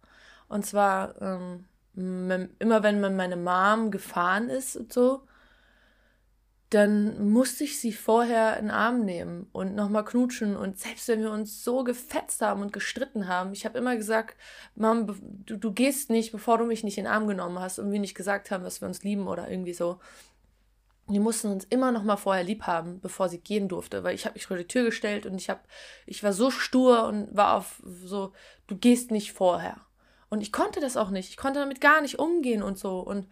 Und 0.48 0.68
zwar 0.68 1.20
ähm, 1.20 1.66
immer, 1.96 2.84
wenn 2.84 3.02
man 3.02 3.16
meine 3.16 3.38
Mom 3.38 3.90
gefahren 3.90 4.50
ist 4.50 4.76
und 4.76 4.94
so, 4.94 5.28
dann 6.74 7.30
musste 7.30 7.64
ich 7.64 7.80
sie 7.80 7.94
vorher 7.94 8.58
in 8.58 8.66
den 8.66 8.72
Arm 8.72 9.06
nehmen 9.06 9.48
und 9.52 9.76
nochmal 9.76 10.04
knutschen. 10.04 10.56
Und 10.56 10.80
selbst 10.80 11.08
wenn 11.08 11.22
wir 11.22 11.32
uns 11.32 11.64
so 11.64 11.84
gefetzt 11.84 12.42
haben 12.42 12.62
und 12.62 12.74
gestritten 12.74 13.28
haben, 13.28 13.54
ich 13.54 13.66
habe 13.66 13.78
immer 13.78 13.96
gesagt, 13.96 14.36
Mom, 14.76 15.06
du, 15.46 15.58
du 15.58 15.72
gehst 15.72 16.10
nicht, 16.10 16.32
bevor 16.32 16.58
du 16.58 16.66
mich 16.66 16.84
nicht 16.84 16.98
in 16.98 17.04
den 17.04 17.14
Arm 17.14 17.28
genommen 17.28 17.60
hast 17.60 17.78
und 17.78 17.92
wir 17.92 18.00
nicht 18.00 18.16
gesagt 18.16 18.50
haben, 18.50 18.64
dass 18.64 18.82
wir 18.82 18.88
uns 18.88 19.04
lieben 19.04 19.28
oder 19.28 19.50
irgendwie 19.50 19.74
so. 19.74 20.00
Die 21.10 21.20
mussten 21.20 21.52
uns 21.52 21.66
immer 21.66 21.92
noch 21.92 22.04
mal 22.04 22.18
vorher 22.18 22.44
lieb 22.44 22.64
haben, 22.64 23.02
bevor 23.02 23.30
sie 23.30 23.40
gehen 23.40 23.68
durfte, 23.68 24.04
weil 24.04 24.16
ich 24.16 24.26
habe 24.26 24.34
mich 24.34 24.48
vor 24.48 24.58
die 24.58 24.68
Tür 24.68 24.86
gestellt 24.86 25.26
und 25.26 25.36
ich 25.36 25.50
habe, 25.50 25.60
ich 26.08 26.24
war 26.24 26.34
so 26.34 26.50
stur 26.50 27.06
und 27.06 27.36
war 27.36 27.56
auf 27.56 27.84
so, 27.86 28.32
du 28.68 28.78
gehst 28.78 29.12
nicht 29.12 29.34
vorher. 29.34 29.78
Und 30.30 30.42
ich 30.42 30.52
konnte 30.52 30.80
das 30.80 30.98
auch 30.98 31.12
nicht. 31.12 31.30
Ich 31.30 31.38
konnte 31.38 31.60
damit 31.60 31.82
gar 31.82 32.02
nicht 32.02 32.18
umgehen 32.18 32.64
und 32.64 32.80
so. 32.80 33.00
Und 33.00 33.28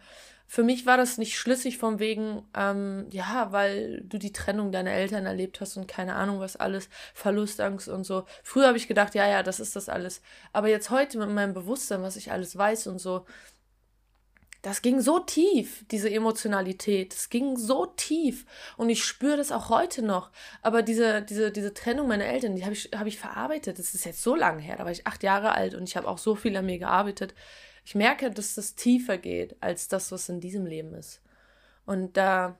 für 0.52 0.64
mich 0.64 0.84
war 0.84 0.98
das 0.98 1.16
nicht 1.16 1.38
schlüssig 1.38 1.78
vom 1.78 1.98
wegen, 1.98 2.46
ähm, 2.54 3.06
ja, 3.10 3.52
weil 3.52 4.02
du 4.02 4.18
die 4.18 4.34
Trennung 4.34 4.70
deiner 4.70 4.90
Eltern 4.90 5.24
erlebt 5.24 5.62
hast 5.62 5.78
und 5.78 5.88
keine 5.88 6.14
Ahnung 6.14 6.40
was 6.40 6.56
alles, 6.56 6.90
Verlustangst 7.14 7.88
und 7.88 8.04
so. 8.04 8.26
Früher 8.42 8.66
habe 8.66 8.76
ich 8.76 8.86
gedacht, 8.86 9.14
ja, 9.14 9.26
ja, 9.26 9.42
das 9.42 9.60
ist 9.60 9.76
das 9.76 9.88
alles. 9.88 10.20
Aber 10.52 10.68
jetzt 10.68 10.90
heute 10.90 11.16
mit 11.16 11.30
meinem 11.30 11.54
Bewusstsein, 11.54 12.02
was 12.02 12.16
ich 12.16 12.32
alles 12.32 12.54
weiß 12.54 12.88
und 12.88 12.98
so, 12.98 13.24
das 14.60 14.82
ging 14.82 15.00
so 15.00 15.20
tief, 15.20 15.86
diese 15.90 16.10
Emotionalität. 16.10 17.14
Es 17.14 17.30
ging 17.30 17.56
so 17.56 17.86
tief. 17.86 18.44
Und 18.76 18.90
ich 18.90 19.04
spüre 19.04 19.38
das 19.38 19.52
auch 19.52 19.70
heute 19.70 20.02
noch. 20.02 20.30
Aber 20.60 20.82
diese, 20.82 21.22
diese, 21.22 21.50
diese 21.50 21.72
Trennung 21.72 22.08
meiner 22.08 22.26
Eltern, 22.26 22.56
die 22.56 22.64
habe 22.64 22.74
ich, 22.74 22.90
hab 22.94 23.06
ich 23.06 23.18
verarbeitet. 23.18 23.78
Das 23.78 23.94
ist 23.94 24.04
jetzt 24.04 24.22
so 24.22 24.34
lange 24.34 24.60
her. 24.60 24.76
Da 24.76 24.84
war 24.84 24.92
ich 24.92 25.06
acht 25.06 25.22
Jahre 25.22 25.52
alt 25.52 25.74
und 25.74 25.88
ich 25.88 25.96
habe 25.96 26.08
auch 26.08 26.18
so 26.18 26.34
viel 26.34 26.54
an 26.58 26.66
mir 26.66 26.78
gearbeitet. 26.78 27.32
Ich 27.84 27.94
merke, 27.94 28.30
dass 28.30 28.54
das 28.54 28.74
tiefer 28.74 29.18
geht 29.18 29.56
als 29.62 29.88
das, 29.88 30.12
was 30.12 30.28
in 30.28 30.40
diesem 30.40 30.66
Leben 30.66 30.94
ist. 30.94 31.20
Und 31.84 32.16
da 32.16 32.56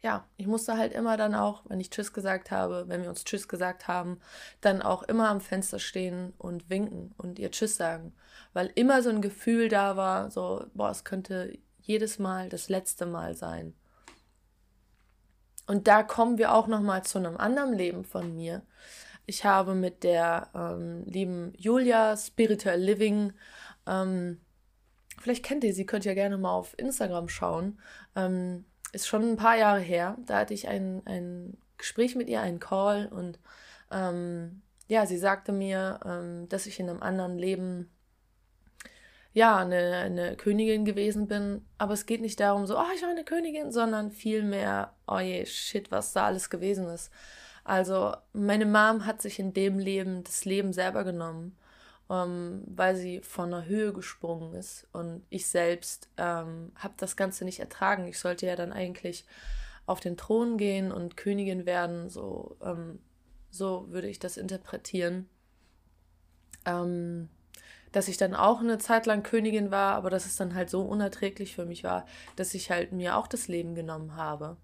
ja, 0.00 0.24
ich 0.36 0.46
musste 0.46 0.76
halt 0.76 0.92
immer 0.92 1.16
dann 1.16 1.34
auch, 1.34 1.62
wenn 1.68 1.80
ich 1.80 1.90
Tschüss 1.90 2.12
gesagt 2.12 2.50
habe, 2.50 2.84
wenn 2.86 3.02
wir 3.02 3.08
uns 3.08 3.24
Tschüss 3.24 3.48
gesagt 3.48 3.88
haben, 3.88 4.20
dann 4.60 4.80
auch 4.80 5.02
immer 5.02 5.28
am 5.28 5.40
Fenster 5.40 5.80
stehen 5.80 6.32
und 6.38 6.70
winken 6.70 7.14
und 7.18 7.38
ihr 7.38 7.50
Tschüss 7.50 7.76
sagen. 7.76 8.14
Weil 8.52 8.70
immer 8.74 9.02
so 9.02 9.10
ein 9.10 9.22
Gefühl 9.22 9.68
da 9.68 9.96
war, 9.96 10.30
so, 10.30 10.64
boah, 10.74 10.90
es 10.90 11.04
könnte 11.04 11.58
jedes 11.80 12.18
Mal 12.18 12.48
das 12.48 12.68
letzte 12.68 13.06
Mal 13.06 13.34
sein. 13.34 13.74
Und 15.66 15.88
da 15.88 16.02
kommen 16.02 16.38
wir 16.38 16.54
auch 16.54 16.68
nochmal 16.68 17.02
zu 17.04 17.18
einem 17.18 17.36
anderen 17.36 17.72
Leben 17.72 18.04
von 18.04 18.34
mir. 18.34 18.62
Ich 19.26 19.44
habe 19.44 19.74
mit 19.74 20.04
der 20.04 20.48
ähm, 20.54 21.04
lieben 21.04 21.52
Julia 21.56 22.16
Spiritual 22.16 22.80
Living, 22.80 23.32
ähm, 23.88 24.40
vielleicht 25.20 25.44
kennt 25.44 25.64
ihr 25.64 25.74
sie, 25.74 25.86
könnt 25.86 26.06
ihr 26.06 26.14
gerne 26.14 26.38
mal 26.38 26.52
auf 26.52 26.78
Instagram 26.78 27.28
schauen. 27.28 27.80
Ähm, 28.14 28.64
ist 28.92 29.08
schon 29.08 29.22
ein 29.22 29.36
paar 29.36 29.56
Jahre 29.56 29.80
her. 29.80 30.16
Da 30.26 30.38
hatte 30.38 30.54
ich 30.54 30.68
ein, 30.68 31.02
ein 31.06 31.58
Gespräch 31.76 32.14
mit 32.16 32.28
ihr, 32.28 32.40
einen 32.40 32.60
Call 32.60 33.08
und 33.08 33.38
ähm, 33.90 34.62
ja, 34.88 35.06
sie 35.06 35.18
sagte 35.18 35.52
mir, 35.52 36.00
ähm, 36.04 36.48
dass 36.48 36.66
ich 36.66 36.80
in 36.80 36.88
einem 36.88 37.02
anderen 37.02 37.38
Leben 37.38 37.90
ja 39.32 39.58
eine, 39.58 39.96
eine 39.96 40.36
Königin 40.36 40.84
gewesen 40.84 41.28
bin. 41.28 41.64
Aber 41.76 41.92
es 41.92 42.06
geht 42.06 42.20
nicht 42.20 42.40
darum, 42.40 42.66
so, 42.66 42.78
oh, 42.78 42.84
ich 42.94 43.02
war 43.02 43.10
eine 43.10 43.24
Königin, 43.24 43.70
sondern 43.70 44.10
vielmehr, 44.10 44.94
oh 45.06 45.18
je, 45.18 45.44
shit, 45.46 45.90
was 45.90 46.12
da 46.12 46.26
alles 46.26 46.48
gewesen 46.50 46.88
ist. 46.88 47.10
Also, 47.64 48.14
meine 48.32 48.64
Mom 48.64 49.04
hat 49.04 49.20
sich 49.20 49.38
in 49.38 49.52
dem 49.52 49.78
Leben 49.78 50.24
das 50.24 50.46
Leben 50.46 50.72
selber 50.72 51.04
genommen 51.04 51.57
ähm, 52.10 52.62
weil 52.66 52.96
sie 52.96 53.20
von 53.20 53.50
der 53.50 53.66
Höhe 53.66 53.92
gesprungen 53.92 54.54
ist. 54.54 54.86
Und 54.92 55.24
ich 55.30 55.46
selbst 55.46 56.08
ähm, 56.16 56.72
habe 56.76 56.94
das 56.96 57.16
Ganze 57.16 57.44
nicht 57.44 57.60
ertragen. 57.60 58.06
Ich 58.06 58.18
sollte 58.18 58.46
ja 58.46 58.56
dann 58.56 58.72
eigentlich 58.72 59.26
auf 59.86 60.00
den 60.00 60.16
Thron 60.16 60.58
gehen 60.58 60.92
und 60.92 61.16
Königin 61.16 61.66
werden. 61.66 62.08
So, 62.08 62.56
ähm, 62.62 63.00
so 63.50 63.86
würde 63.90 64.08
ich 64.08 64.18
das 64.18 64.36
interpretieren. 64.36 65.28
Ähm, 66.64 67.28
dass 67.92 68.08
ich 68.08 68.18
dann 68.18 68.34
auch 68.34 68.60
eine 68.60 68.78
Zeit 68.78 69.06
lang 69.06 69.22
Königin 69.22 69.70
war, 69.70 69.94
aber 69.94 70.10
dass 70.10 70.26
es 70.26 70.36
dann 70.36 70.54
halt 70.54 70.68
so 70.68 70.82
unerträglich 70.82 71.54
für 71.54 71.64
mich 71.64 71.84
war, 71.84 72.04
dass 72.36 72.52
ich 72.52 72.70
halt 72.70 72.92
mir 72.92 73.16
auch 73.16 73.26
das 73.26 73.48
Leben 73.48 73.74
genommen 73.74 74.16
habe. 74.16 74.56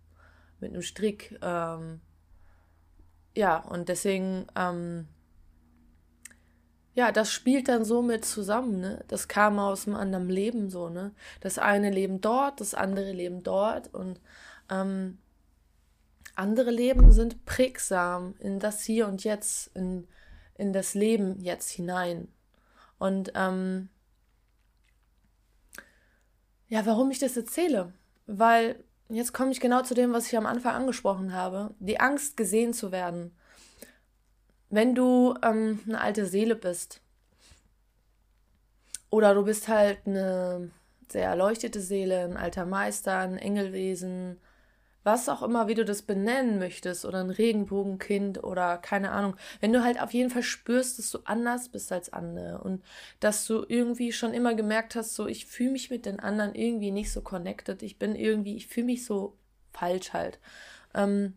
Mit 0.61 0.73
einem 0.73 0.83
Strick. 0.83 1.39
Ähm, 1.43 2.01
ja, 3.37 3.59
und 3.59 3.89
deswegen 3.89 4.47
ähm, 4.57 5.09
ja, 6.95 7.11
das 7.11 7.33
spielt 7.33 7.69
dann 7.69 7.85
so 7.85 8.03
mit 8.03 8.25
zusammen, 8.25 8.81
ne? 8.81 9.05
Das 9.09 9.27
kam 9.27 9.59
aus 9.59 9.87
einem 9.87 9.97
anderen 9.97 10.29
Leben 10.29 10.71
so, 10.71 10.89
ne? 10.89 11.13
Das 11.41 11.59
eine 11.59 11.91
Leben 11.91 12.21
dort, 12.21 12.61
das 12.61 12.75
andere 12.75 13.13
Leben 13.13 13.43
dort 13.43 13.93
und 13.93 14.21
ähm, 14.71 15.19
andere 16.37 16.71
Leben 16.71 17.13
sind 17.13 17.45
prägsam 17.47 18.35
in 18.39 18.61
das 18.61 18.83
Hier 18.83 19.09
und 19.09 19.25
Jetzt, 19.25 19.71
in, 19.75 20.07
in 20.57 20.73
das 20.73 20.95
Leben 20.95 21.41
jetzt 21.41 21.71
hinein. 21.71 22.29
Und 22.99 23.33
ähm, 23.35 23.89
ja, 26.69 26.87
warum 26.87 27.11
ich 27.11 27.19
das 27.19 27.37
erzähle? 27.37 27.93
Weil 28.27 28.83
jetzt 29.09 29.33
komme 29.33 29.51
ich 29.51 29.61
genau 29.61 29.83
zu 29.83 29.95
dem, 29.95 30.13
was 30.13 30.27
ich 30.27 30.37
am 30.37 30.47
Anfang 30.47 30.75
angesprochen 30.75 31.33
habe. 31.33 31.75
Die 31.79 32.01
Angst, 32.01 32.37
gesehen 32.37 32.73
zu 32.73 32.91
werden 32.93 33.33
wenn 34.71 34.95
du 34.95 35.35
ähm, 35.43 35.81
eine 35.87 36.01
alte 36.01 36.27
Seele 36.27 36.57
bist 36.57 37.01
oder 39.11 39.35
du 39.35 39.45
bist 39.45 39.69
halt 39.69 39.99
eine 40.07 40.71
sehr 41.09 41.29
erleuchtete 41.29 41.81
Seele, 41.81 42.25
ein 42.25 42.37
alter 42.37 42.67
Meister, 42.67 43.19
ein 43.19 43.39
Engelwesen, 43.39 44.41
was 45.05 45.29
auch 45.29 45.43
immer, 45.43 45.69
wie 45.69 45.75
du 45.75 45.85
das 45.85 46.03
benennen 46.03 46.59
möchtest, 46.59 47.05
oder 47.05 47.21
ein 47.21 47.31
Regenbogenkind 47.31 48.43
oder 48.43 48.79
keine 48.79 49.13
Ahnung, 49.13 49.37
wenn 49.61 49.73
du 49.73 49.85
halt 49.85 50.01
auf 50.01 50.13
jeden 50.15 50.31
Fall 50.31 50.43
spürst, 50.43 50.99
dass 50.99 51.11
du 51.11 51.19
anders 51.25 51.69
bist 51.69 51.93
als 51.93 52.13
andere 52.13 52.59
und 52.63 52.83
dass 53.21 53.47
du 53.47 53.65
irgendwie 53.69 54.13
schon 54.13 54.33
immer 54.33 54.55
gemerkt 54.55 54.97
hast, 54.97 55.15
so 55.15 55.27
ich 55.27 55.47
fühle 55.47 55.73
mich 55.73 55.91
mit 55.91 56.07
den 56.07 56.21
anderen 56.21 56.55
irgendwie 56.55 56.91
nicht 56.91 57.13
so 57.13 57.21
connected, 57.21 57.83
ich 57.83 57.99
bin 57.99 58.17
irgendwie, 58.17 58.57
ich 58.57 58.67
fühle 58.67 58.87
mich 58.87 59.05
so 59.05 59.37
falsch 59.73 60.13
halt. 60.15 60.41
Ähm, 60.95 61.35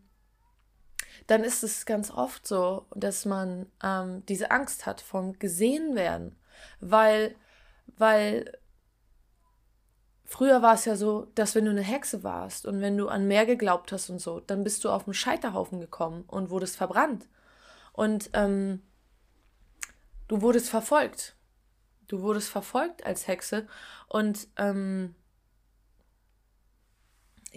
dann 1.28 1.44
ist 1.44 1.62
es 1.62 1.86
ganz 1.86 2.10
oft 2.10 2.46
so, 2.46 2.86
dass 2.94 3.26
man 3.26 3.66
ähm, 3.84 4.24
diese 4.26 4.50
Angst 4.50 4.86
hat 4.86 5.02
vom 5.02 5.38
gesehen 5.38 5.94
werden, 5.94 6.34
weil, 6.80 7.36
weil 7.98 8.58
früher 10.24 10.62
war 10.62 10.74
es 10.74 10.86
ja 10.86 10.96
so, 10.96 11.30
dass 11.34 11.54
wenn 11.54 11.66
du 11.66 11.70
eine 11.70 11.82
Hexe 11.82 12.24
warst 12.24 12.64
und 12.64 12.80
wenn 12.80 12.96
du 12.96 13.08
an 13.08 13.28
mehr 13.28 13.44
geglaubt 13.44 13.92
hast 13.92 14.08
und 14.08 14.20
so, 14.20 14.40
dann 14.40 14.64
bist 14.64 14.82
du 14.84 14.90
auf 14.90 15.06
einen 15.06 15.14
Scheiterhaufen 15.14 15.80
gekommen 15.80 16.24
und 16.28 16.48
wurdest 16.48 16.78
verbrannt 16.78 17.28
und 17.92 18.30
ähm, 18.32 18.82
du 20.28 20.40
wurdest 20.40 20.70
verfolgt. 20.70 21.36
Du 22.06 22.22
wurdest 22.22 22.48
verfolgt 22.48 23.04
als 23.04 23.28
Hexe 23.28 23.68
und 24.08 24.48
ähm, 24.56 25.14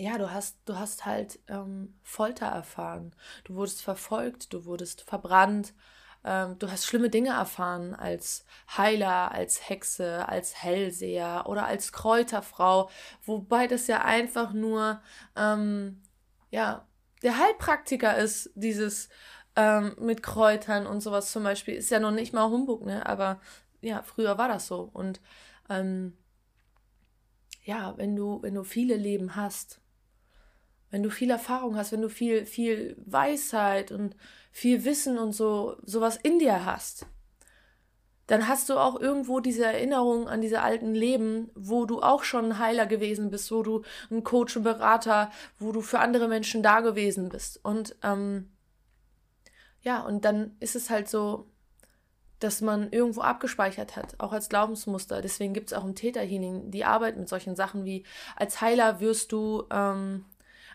ja, 0.01 0.17
du 0.17 0.31
hast, 0.31 0.57
du 0.65 0.77
hast 0.77 1.05
halt 1.05 1.39
ähm, 1.47 1.93
Folter 2.01 2.47
erfahren. 2.47 3.15
Du 3.43 3.55
wurdest 3.55 3.83
verfolgt, 3.83 4.51
du 4.51 4.65
wurdest 4.65 5.01
verbrannt, 5.01 5.73
ähm, 6.23 6.57
du 6.57 6.71
hast 6.71 6.85
schlimme 6.85 7.09
Dinge 7.09 7.29
erfahren 7.29 7.93
als 7.93 8.45
Heiler, 8.75 9.31
als 9.31 9.69
Hexe, 9.69 10.27
als 10.27 10.63
Hellseher 10.63 11.45
oder 11.47 11.65
als 11.67 11.91
Kräuterfrau, 11.91 12.89
wobei 13.23 13.67
das 13.67 13.87
ja 13.87 14.03
einfach 14.03 14.53
nur, 14.53 15.01
ähm, 15.35 16.01
ja, 16.49 16.87
der 17.21 17.37
Heilpraktiker 17.37 18.17
ist, 18.17 18.49
dieses 18.55 19.09
ähm, 19.55 19.95
mit 19.99 20.23
Kräutern 20.23 20.87
und 20.87 21.01
sowas 21.01 21.31
zum 21.31 21.43
Beispiel, 21.43 21.75
ist 21.75 21.91
ja 21.91 21.99
noch 21.99 22.11
nicht 22.11 22.33
mal 22.33 22.49
Humbug, 22.49 22.85
ne? 22.85 23.05
Aber 23.05 23.39
ja, 23.81 24.01
früher 24.03 24.37
war 24.39 24.47
das 24.47 24.67
so. 24.67 24.89
Und 24.93 25.21
ähm, 25.69 26.17
ja, 27.63 27.95
wenn 27.97 28.15
du, 28.15 28.41
wenn 28.41 28.55
du 28.55 28.63
viele 28.63 28.95
Leben 28.95 29.35
hast, 29.35 29.80
wenn 30.91 31.03
du 31.03 31.09
viel 31.09 31.31
Erfahrung 31.31 31.75
hast, 31.77 31.91
wenn 31.91 32.01
du 32.01 32.09
viel, 32.09 32.45
viel 32.45 32.95
Weisheit 33.05 33.91
und 33.91 34.15
viel 34.51 34.85
Wissen 34.85 35.17
und 35.17 35.33
so, 35.33 35.77
sowas 35.83 36.17
in 36.21 36.37
dir 36.37 36.65
hast, 36.65 37.07
dann 38.27 38.47
hast 38.47 38.69
du 38.69 38.77
auch 38.77 38.99
irgendwo 38.99 39.39
diese 39.39 39.65
Erinnerung 39.65 40.29
an 40.29 40.41
diese 40.41 40.61
alten 40.61 40.93
Leben, 40.93 41.49
wo 41.55 41.85
du 41.85 42.01
auch 42.01 42.23
schon 42.23 42.45
ein 42.45 42.59
Heiler 42.59 42.85
gewesen 42.85 43.29
bist, 43.29 43.51
wo 43.51 43.63
du 43.63 43.81
ein 44.09 44.23
Coach, 44.23 44.55
ein 44.55 44.63
Berater, 44.63 45.31
wo 45.59 45.71
du 45.71 45.81
für 45.81 45.99
andere 45.99 46.27
Menschen 46.27 46.61
da 46.63 46.81
gewesen 46.81 47.29
bist. 47.29 47.59
Und 47.63 47.95
ähm, 48.03 48.49
ja, 49.81 50.01
und 50.01 50.23
dann 50.23 50.55
ist 50.59 50.75
es 50.75 50.89
halt 50.89 51.09
so, 51.09 51.47
das 52.39 52.61
man 52.61 52.91
irgendwo 52.91 53.21
abgespeichert 53.21 53.95
hat, 53.95 54.15
auch 54.19 54.31
als 54.31 54.49
Glaubensmuster. 54.49 55.21
Deswegen 55.21 55.53
gibt 55.53 55.71
es 55.71 55.77
auch 55.77 55.83
im 55.83 55.95
Täterhealing 55.95 56.71
die 56.71 56.85
Arbeit 56.85 57.17
mit 57.17 57.29
solchen 57.29 57.55
Sachen 57.55 57.85
wie, 57.85 58.03
als 58.35 58.61
Heiler 58.61 58.99
wirst 58.99 59.31
du 59.31 59.65
ähm, 59.71 60.25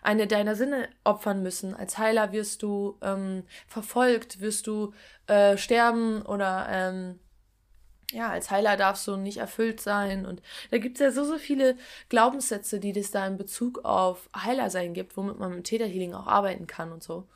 eine 0.07 0.27
deiner 0.27 0.55
Sinne 0.55 0.89
opfern 1.03 1.43
müssen. 1.43 1.75
Als 1.75 1.97
Heiler 1.97 2.31
wirst 2.31 2.63
du 2.63 2.97
ähm, 3.01 3.43
verfolgt, 3.67 4.41
wirst 4.41 4.67
du 4.67 4.93
äh, 5.27 5.57
sterben 5.57 6.21
oder 6.23 6.67
ähm, 6.69 7.19
ja, 8.11 8.29
als 8.29 8.49
Heiler 8.49 8.77
darfst 8.77 9.05
du 9.07 9.17
nicht 9.17 9.37
erfüllt 9.37 9.81
sein. 9.81 10.25
Und 10.25 10.41
da 10.71 10.77
gibt 10.77 10.95
es 10.95 11.01
ja 11.01 11.11
so, 11.11 11.25
so 11.25 11.37
viele 11.37 11.75
Glaubenssätze, 12.09 12.79
die 12.79 12.93
das 12.93 13.11
da 13.11 13.27
in 13.27 13.37
Bezug 13.37 13.83
auf 13.83 14.29
Heiler 14.35 14.69
sein 14.69 14.93
gibt, 14.93 15.17
womit 15.17 15.39
man 15.39 15.53
mit 15.53 15.65
Täterhealing 15.65 16.13
auch 16.13 16.27
arbeiten 16.27 16.67
kann 16.67 16.91
und 16.91 17.03
so. 17.03 17.27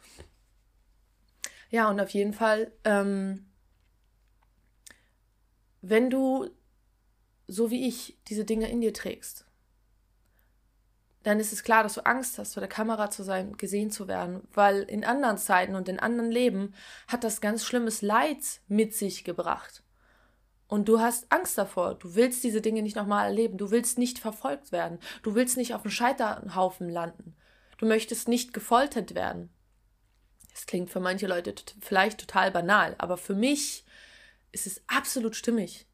Ja, 1.70 1.90
und 1.90 2.00
auf 2.00 2.10
jeden 2.10 2.34
Fall 2.34 2.72
ähm, 2.86 3.46
wenn 5.82 6.10
du, 6.10 6.48
so 7.48 7.72
wie 7.72 7.88
ich, 7.88 8.18
diese 8.28 8.46
Dinge 8.46 8.70
in 8.70 8.82
dir 8.82 8.94
trägst, 8.94 9.46
dann 11.24 11.40
ist 11.40 11.54
es 11.54 11.64
klar, 11.64 11.84
dass 11.84 11.94
du 11.94 12.06
Angst 12.06 12.38
hast, 12.38 12.54
vor 12.54 12.62
der 12.62 12.70
Kamera 12.70 13.10
zu 13.10 13.24
sein, 13.24 13.56
gesehen 13.58 13.92
zu 13.92 14.08
werden, 14.08 14.42
weil 14.54 14.82
in 14.84 15.04
anderen 15.04 15.38
Zeiten 15.38 15.76
und 15.76 15.88
in 15.88 16.00
anderen 16.00 16.32
Leben 16.32 16.74
hat 17.08 17.24
das 17.24 17.42
ganz 17.42 17.64
schlimmes 17.64 18.02
Leid 18.02 18.62
mit 18.68 18.96
sich 18.96 19.24
gebracht. 19.24 19.84
Und 20.68 20.88
du 20.88 21.00
hast 21.00 21.32
Angst 21.32 21.58
davor. 21.58 21.96
Du 21.96 22.16
willst 22.16 22.44
diese 22.44 22.62
Dinge 22.62 22.82
nicht 22.82 22.96
nochmal 22.96 23.28
erleben. 23.28 23.58
Du 23.58 23.72
willst 23.72 23.98
nicht 23.98 24.20
verfolgt 24.20 24.72
werden. 24.72 25.00
Du 25.22 25.36
willst 25.36 25.58
nicht 25.58 25.76
auf 25.76 25.82
dem 25.82 25.92
Scheiterhaufen 25.92 26.88
landen. 26.90 27.36
Du 27.78 27.86
möchtest 27.86 28.30
nicht 28.30 28.54
gefoltert 28.54 29.14
werden. 29.14 29.50
Das 30.54 30.66
klingt 30.66 30.90
für 30.90 31.02
manche 31.02 31.28
Leute 31.28 31.54
vielleicht 31.82 32.20
total 32.20 32.52
banal, 32.52 32.96
aber 33.00 33.18
für 33.18 33.36
mich 33.36 33.86
es 34.52 34.68
ist 34.68 34.84
absolut 34.88 35.36
stimmig. 35.36 35.88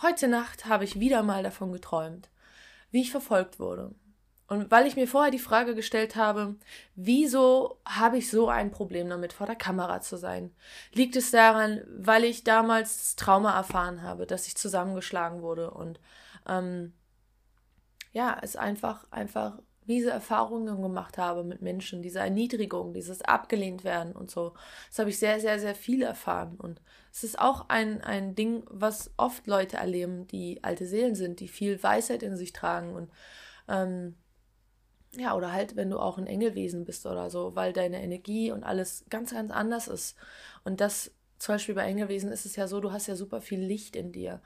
Heute 0.00 0.26
Nacht 0.26 0.66
habe 0.66 0.84
ich 0.84 1.00
wieder 1.00 1.22
mal 1.22 1.42
davon 1.42 1.72
geträumt, 1.72 2.30
wie 2.90 3.02
ich 3.02 3.10
verfolgt 3.10 3.58
wurde. 3.58 3.94
Und 4.46 4.70
weil 4.70 4.86
ich 4.86 4.96
mir 4.96 5.08
vorher 5.08 5.30
die 5.30 5.38
Frage 5.38 5.74
gestellt 5.74 6.16
habe, 6.16 6.56
wieso 6.94 7.80
habe 7.86 8.18
ich 8.18 8.30
so 8.30 8.48
ein 8.48 8.70
Problem 8.70 9.08
damit, 9.08 9.32
vor 9.32 9.46
der 9.46 9.56
Kamera 9.56 10.00
zu 10.00 10.16
sein? 10.16 10.54
Liegt 10.92 11.16
es 11.16 11.30
daran, 11.30 11.82
weil 11.96 12.24
ich 12.24 12.44
damals 12.44 12.98
das 12.98 13.16
Trauma 13.16 13.56
erfahren 13.56 14.02
habe, 14.02 14.26
dass 14.26 14.46
ich 14.46 14.56
zusammengeschlagen 14.56 15.40
wurde 15.40 15.70
und 15.70 15.98
ähm, 16.46 16.92
ja, 18.12 18.38
es 18.42 18.54
einfach, 18.54 19.10
einfach 19.10 19.58
diese 19.86 20.10
Erfahrungen 20.10 20.80
gemacht 20.80 21.18
habe 21.18 21.44
mit 21.44 21.62
Menschen, 21.62 22.02
diese 22.02 22.20
Erniedrigung, 22.20 22.94
dieses 22.94 23.22
abgelehnt 23.22 23.84
werden 23.84 24.12
und 24.12 24.30
so. 24.30 24.54
Das 24.88 24.98
habe 24.98 25.10
ich 25.10 25.18
sehr, 25.18 25.40
sehr, 25.40 25.58
sehr 25.58 25.74
viel 25.74 26.02
erfahren. 26.02 26.56
Und 26.56 26.80
es 27.12 27.24
ist 27.24 27.38
auch 27.38 27.68
ein, 27.68 28.02
ein 28.02 28.34
Ding, 28.34 28.64
was 28.68 29.10
oft 29.16 29.46
Leute 29.46 29.76
erleben, 29.76 30.26
die 30.26 30.62
alte 30.64 30.86
Seelen 30.86 31.14
sind, 31.14 31.40
die 31.40 31.48
viel 31.48 31.82
Weisheit 31.82 32.22
in 32.22 32.36
sich 32.36 32.52
tragen 32.52 32.94
und 32.94 33.10
ähm, 33.68 34.16
ja, 35.18 35.34
oder 35.36 35.52
halt, 35.52 35.76
wenn 35.76 35.90
du 35.90 35.98
auch 35.98 36.18
ein 36.18 36.26
Engelwesen 36.26 36.84
bist 36.84 37.06
oder 37.06 37.30
so, 37.30 37.54
weil 37.54 37.72
deine 37.72 38.02
Energie 38.02 38.50
und 38.52 38.64
alles 38.64 39.04
ganz, 39.10 39.32
ganz 39.32 39.50
anders 39.50 39.88
ist. 39.88 40.16
Und 40.64 40.80
das, 40.80 41.12
zum 41.38 41.54
Beispiel 41.54 41.74
bei 41.74 41.84
Engelwesen 41.86 42.30
ist 42.32 42.46
es 42.46 42.56
ja 42.56 42.66
so, 42.68 42.80
du 42.80 42.92
hast 42.92 43.06
ja 43.06 43.16
super 43.16 43.40
viel 43.40 43.60
Licht 43.60 43.96
in 43.96 44.12
dir. 44.12 44.40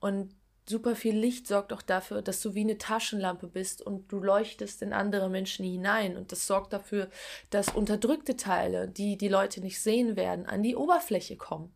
Und 0.00 0.34
super 0.68 0.94
viel 0.96 1.16
Licht 1.16 1.46
sorgt 1.46 1.72
auch 1.72 1.82
dafür, 1.82 2.22
dass 2.22 2.40
du 2.40 2.54
wie 2.54 2.60
eine 2.60 2.78
Taschenlampe 2.78 3.48
bist 3.48 3.82
und 3.82 4.10
du 4.12 4.18
leuchtest 4.20 4.82
in 4.82 4.92
andere 4.92 5.28
Menschen 5.28 5.64
hinein. 5.64 6.16
Und 6.16 6.32
das 6.32 6.46
sorgt 6.46 6.72
dafür, 6.72 7.08
dass 7.50 7.68
unterdrückte 7.68 8.36
Teile, 8.36 8.88
die 8.88 9.16
die 9.16 9.28
Leute 9.28 9.60
nicht 9.60 9.80
sehen 9.80 10.16
werden, 10.16 10.46
an 10.46 10.62
die 10.62 10.76
Oberfläche 10.76 11.36
kommen. 11.36 11.72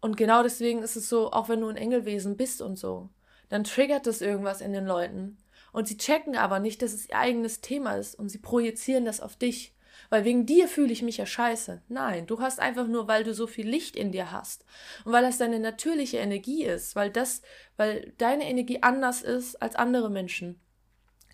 Und 0.00 0.16
genau 0.16 0.42
deswegen 0.42 0.82
ist 0.82 0.96
es 0.96 1.08
so, 1.08 1.32
auch 1.32 1.48
wenn 1.48 1.60
du 1.60 1.68
ein 1.68 1.76
Engelwesen 1.76 2.36
bist 2.36 2.60
und 2.60 2.78
so, 2.78 3.08
dann 3.48 3.64
triggert 3.64 4.06
das 4.06 4.20
irgendwas 4.20 4.60
in 4.60 4.72
den 4.72 4.86
Leuten. 4.86 5.38
Und 5.74 5.88
sie 5.88 5.96
checken 5.96 6.36
aber 6.36 6.60
nicht, 6.60 6.82
dass 6.82 6.92
es 6.92 7.08
ihr 7.08 7.18
eigenes 7.18 7.60
Thema 7.60 7.96
ist 7.96 8.14
und 8.14 8.28
sie 8.28 8.38
projizieren 8.38 9.04
das 9.04 9.20
auf 9.20 9.34
dich. 9.34 9.74
Weil 10.08 10.24
wegen 10.24 10.46
dir 10.46 10.68
fühle 10.68 10.92
ich 10.92 11.02
mich 11.02 11.16
ja 11.16 11.26
scheiße. 11.26 11.82
Nein, 11.88 12.28
du 12.28 12.38
hast 12.38 12.60
einfach 12.60 12.86
nur, 12.86 13.08
weil 13.08 13.24
du 13.24 13.34
so 13.34 13.48
viel 13.48 13.68
Licht 13.68 13.96
in 13.96 14.12
dir 14.12 14.30
hast. 14.30 14.64
Und 15.04 15.10
weil 15.10 15.24
das 15.24 15.36
deine 15.36 15.58
natürliche 15.58 16.18
Energie 16.18 16.62
ist, 16.64 16.94
weil 16.94 17.10
das, 17.10 17.42
weil 17.76 18.12
deine 18.18 18.48
Energie 18.48 18.84
anders 18.84 19.22
ist 19.22 19.60
als 19.60 19.74
andere 19.74 20.10
Menschen, 20.10 20.60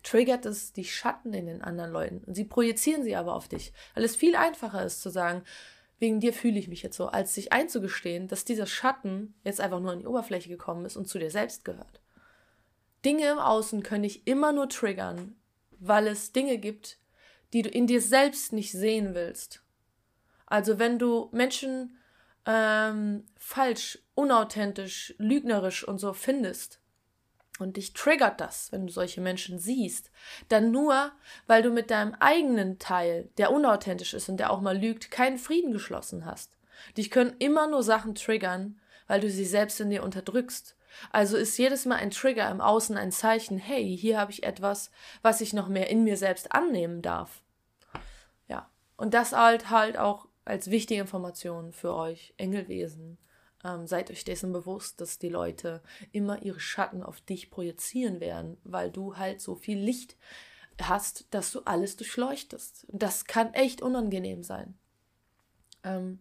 triggert 0.02 0.46
es 0.46 0.72
die 0.72 0.84
Schatten 0.84 1.34
in 1.34 1.44
den 1.44 1.60
anderen 1.60 1.92
Leuten. 1.92 2.24
Und 2.24 2.34
sie 2.34 2.46
projizieren 2.46 3.04
sie 3.04 3.16
aber 3.16 3.34
auf 3.34 3.46
dich. 3.46 3.74
Weil 3.94 4.04
es 4.04 4.16
viel 4.16 4.36
einfacher 4.36 4.82
ist 4.82 5.02
zu 5.02 5.10
sagen, 5.10 5.42
wegen 5.98 6.18
dir 6.18 6.32
fühle 6.32 6.58
ich 6.58 6.68
mich 6.68 6.82
jetzt 6.82 6.96
so, 6.96 7.08
als 7.08 7.34
sich 7.34 7.52
einzugestehen, 7.52 8.26
dass 8.26 8.46
dieser 8.46 8.64
Schatten 8.64 9.34
jetzt 9.44 9.60
einfach 9.60 9.80
nur 9.80 9.92
an 9.92 9.98
die 9.98 10.06
Oberfläche 10.06 10.48
gekommen 10.48 10.86
ist 10.86 10.96
und 10.96 11.08
zu 11.08 11.18
dir 11.18 11.30
selbst 11.30 11.66
gehört. 11.66 12.00
Dinge 13.04 13.30
im 13.30 13.38
Außen 13.38 13.82
können 13.82 14.02
dich 14.02 14.26
immer 14.26 14.52
nur 14.52 14.68
triggern, 14.68 15.36
weil 15.78 16.06
es 16.06 16.32
Dinge 16.32 16.58
gibt, 16.58 16.98
die 17.52 17.62
du 17.62 17.68
in 17.68 17.86
dir 17.86 18.00
selbst 18.00 18.52
nicht 18.52 18.72
sehen 18.72 19.14
willst. 19.14 19.62
Also 20.46 20.78
wenn 20.78 20.98
du 20.98 21.28
Menschen 21.32 21.96
ähm, 22.46 23.24
falsch, 23.38 23.98
unauthentisch, 24.14 25.14
lügnerisch 25.18 25.86
und 25.86 25.98
so 25.98 26.12
findest 26.12 26.80
und 27.58 27.76
dich 27.76 27.92
triggert 27.92 28.40
das, 28.40 28.72
wenn 28.72 28.86
du 28.86 28.92
solche 28.92 29.20
Menschen 29.20 29.58
siehst, 29.58 30.10
dann 30.48 30.70
nur, 30.70 31.12
weil 31.46 31.62
du 31.62 31.70
mit 31.70 31.90
deinem 31.90 32.14
eigenen 32.18 32.78
Teil, 32.78 33.30
der 33.38 33.52
unauthentisch 33.52 34.14
ist 34.14 34.28
und 34.28 34.38
der 34.38 34.50
auch 34.50 34.60
mal 34.60 34.76
lügt, 34.76 35.10
keinen 35.10 35.38
Frieden 35.38 35.72
geschlossen 35.72 36.24
hast. 36.24 36.56
Dich 36.96 37.10
können 37.10 37.36
immer 37.38 37.68
nur 37.68 37.82
Sachen 37.82 38.14
triggern, 38.14 38.79
weil 39.10 39.20
du 39.20 39.28
sie 39.28 39.44
selbst 39.44 39.80
in 39.80 39.90
dir 39.90 40.04
unterdrückst. 40.04 40.76
Also 41.10 41.36
ist 41.36 41.58
jedes 41.58 41.84
Mal 41.84 41.96
ein 41.96 42.12
Trigger 42.12 42.48
im 42.48 42.60
Außen 42.60 42.96
ein 42.96 43.10
Zeichen, 43.10 43.58
hey, 43.58 43.98
hier 43.98 44.20
habe 44.20 44.30
ich 44.30 44.44
etwas, 44.44 44.92
was 45.20 45.40
ich 45.40 45.52
noch 45.52 45.66
mehr 45.66 45.90
in 45.90 46.04
mir 46.04 46.16
selbst 46.16 46.52
annehmen 46.52 47.02
darf. 47.02 47.42
Ja, 48.46 48.70
und 48.96 49.12
das 49.12 49.32
halt 49.32 49.68
halt 49.68 49.98
auch 49.98 50.28
als 50.44 50.70
wichtige 50.70 51.00
Information 51.00 51.72
für 51.72 51.92
euch, 51.92 52.34
Engelwesen. 52.36 53.18
Ähm, 53.64 53.88
seid 53.88 54.12
euch 54.12 54.22
dessen 54.22 54.52
bewusst, 54.52 55.00
dass 55.00 55.18
die 55.18 55.28
Leute 55.28 55.82
immer 56.12 56.40
ihre 56.42 56.60
Schatten 56.60 57.02
auf 57.02 57.20
dich 57.20 57.50
projizieren 57.50 58.20
werden, 58.20 58.58
weil 58.62 58.92
du 58.92 59.16
halt 59.16 59.40
so 59.40 59.56
viel 59.56 59.80
Licht 59.80 60.16
hast, 60.80 61.26
dass 61.34 61.50
du 61.50 61.62
alles 61.64 61.96
durchleuchtest. 61.96 62.86
Das 62.92 63.24
kann 63.24 63.54
echt 63.54 63.82
unangenehm 63.82 64.44
sein. 64.44 64.78
Ähm, 65.82 66.20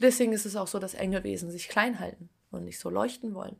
deswegen 0.00 0.32
ist 0.32 0.46
es 0.46 0.56
auch 0.56 0.68
so, 0.68 0.78
dass 0.78 0.94
Engelwesen 0.94 1.50
sich 1.50 1.68
klein 1.68 2.00
halten 2.00 2.28
und 2.50 2.64
nicht 2.64 2.78
so 2.78 2.90
leuchten 2.90 3.34
wollen 3.34 3.56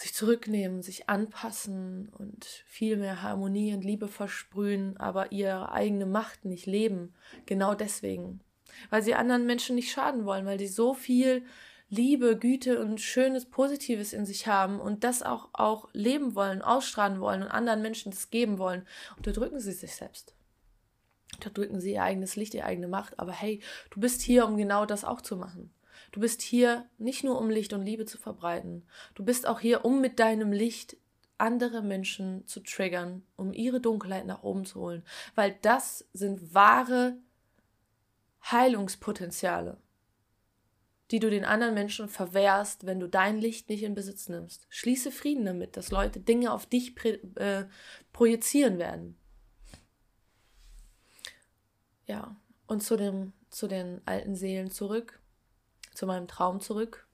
sich 0.00 0.14
zurücknehmen, 0.14 0.82
sich 0.82 1.10
anpassen 1.10 2.08
und 2.16 2.44
viel 2.66 2.96
mehr 2.96 3.22
Harmonie 3.22 3.74
und 3.74 3.84
Liebe 3.84 4.08
versprühen, 4.08 4.96
aber 4.96 5.30
ihre 5.30 5.72
eigene 5.72 6.06
Macht 6.06 6.44
nicht 6.46 6.66
leben. 6.66 7.14
Genau 7.44 7.74
deswegen. 7.74 8.40
Weil 8.88 9.02
sie 9.02 9.14
anderen 9.14 9.46
Menschen 9.46 9.76
nicht 9.76 9.92
schaden 9.92 10.24
wollen, 10.24 10.46
weil 10.46 10.58
sie 10.58 10.68
so 10.68 10.94
viel 10.94 11.44
Liebe, 11.90 12.38
Güte 12.38 12.80
und 12.80 13.00
Schönes, 13.00 13.44
Positives 13.46 14.12
in 14.12 14.24
sich 14.24 14.46
haben 14.46 14.80
und 14.80 15.04
das 15.04 15.22
auch, 15.22 15.50
auch 15.52 15.88
leben 15.92 16.34
wollen, 16.34 16.62
ausstrahlen 16.62 17.20
wollen 17.20 17.42
und 17.42 17.48
anderen 17.48 17.82
Menschen 17.82 18.10
das 18.10 18.30
geben 18.30 18.58
wollen, 18.58 18.86
unterdrücken 19.16 19.60
sie 19.60 19.72
sich 19.72 19.94
selbst. 19.94 20.34
Unterdrücken 21.34 21.80
sie 21.80 21.92
ihr 21.92 22.02
eigenes 22.02 22.36
Licht, 22.36 22.54
ihre 22.54 22.66
eigene 22.66 22.88
Macht. 22.88 23.18
Aber 23.18 23.32
hey, 23.32 23.60
du 23.90 24.00
bist 24.00 24.20
hier, 24.22 24.46
um 24.46 24.56
genau 24.56 24.86
das 24.86 25.04
auch 25.04 25.20
zu 25.20 25.36
machen. 25.36 25.72
Du 26.12 26.20
bist 26.20 26.42
hier 26.42 26.86
nicht 26.98 27.24
nur, 27.24 27.38
um 27.38 27.50
Licht 27.50 27.72
und 27.72 27.84
Liebe 27.84 28.04
zu 28.04 28.18
verbreiten. 28.18 28.84
Du 29.14 29.24
bist 29.24 29.46
auch 29.46 29.60
hier, 29.60 29.84
um 29.84 30.00
mit 30.00 30.18
deinem 30.18 30.52
Licht 30.52 30.96
andere 31.38 31.82
Menschen 31.82 32.46
zu 32.46 32.60
triggern, 32.60 33.22
um 33.36 33.52
ihre 33.52 33.80
Dunkelheit 33.80 34.26
nach 34.26 34.42
oben 34.42 34.64
zu 34.64 34.80
holen. 34.80 35.04
Weil 35.34 35.56
das 35.62 36.06
sind 36.12 36.54
wahre 36.54 37.16
Heilungspotenziale, 38.50 39.78
die 41.10 41.18
du 41.18 41.30
den 41.30 41.44
anderen 41.44 41.74
Menschen 41.74 42.08
verwehrst, 42.08 42.86
wenn 42.86 43.00
du 43.00 43.08
dein 43.08 43.38
Licht 43.38 43.68
nicht 43.68 43.82
in 43.82 43.94
Besitz 43.94 44.28
nimmst. 44.28 44.66
Schließe 44.68 45.10
Frieden 45.10 45.44
damit, 45.44 45.76
dass 45.76 45.90
Leute 45.90 46.20
Dinge 46.20 46.52
auf 46.52 46.66
dich 46.66 46.94
äh, 47.36 47.64
projizieren 48.12 48.78
werden. 48.78 49.16
Ja, 52.10 52.34
und 52.66 52.82
zu, 52.82 52.96
dem, 52.96 53.32
zu 53.50 53.68
den 53.68 54.00
alten 54.04 54.34
Seelen 54.34 54.72
zurück 54.72 55.20
zu 55.94 56.06
meinem 56.06 56.26
Traum 56.26 56.60
zurück. 56.60 57.06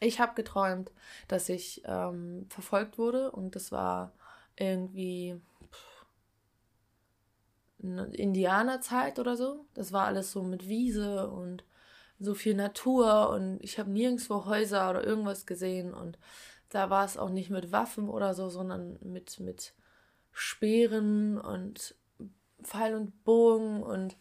Ich 0.00 0.18
habe 0.18 0.34
geträumt, 0.34 0.90
dass 1.28 1.48
ich 1.48 1.82
ähm, 1.84 2.46
verfolgt 2.48 2.98
wurde 2.98 3.30
und 3.30 3.54
das 3.54 3.70
war 3.70 4.12
irgendwie 4.56 5.40
eine 7.80 8.06
Indianerzeit 8.06 9.20
oder 9.20 9.36
so. 9.36 9.64
Das 9.74 9.92
war 9.92 10.06
alles 10.06 10.32
so 10.32 10.42
mit 10.42 10.68
Wiese 10.68 11.30
und 11.30 11.64
so 12.18 12.34
viel 12.34 12.54
Natur 12.54 13.30
und 13.30 13.62
ich 13.62 13.78
habe 13.78 13.90
nirgendwo 13.90 14.44
Häuser 14.44 14.90
oder 14.90 15.04
irgendwas 15.04 15.46
gesehen 15.46 15.94
und 15.94 16.18
da 16.68 16.90
war 16.90 17.04
es 17.04 17.16
auch 17.16 17.30
nicht 17.30 17.50
mit 17.50 17.70
Waffen 17.70 18.08
oder 18.08 18.34
so, 18.34 18.48
sondern 18.48 18.98
mit, 19.02 19.38
mit 19.38 19.72
Speeren 20.32 21.38
und 21.38 21.94
Pfeil 22.64 22.94
und 22.94 23.24
Bogen 23.24 23.82
und 23.82 24.16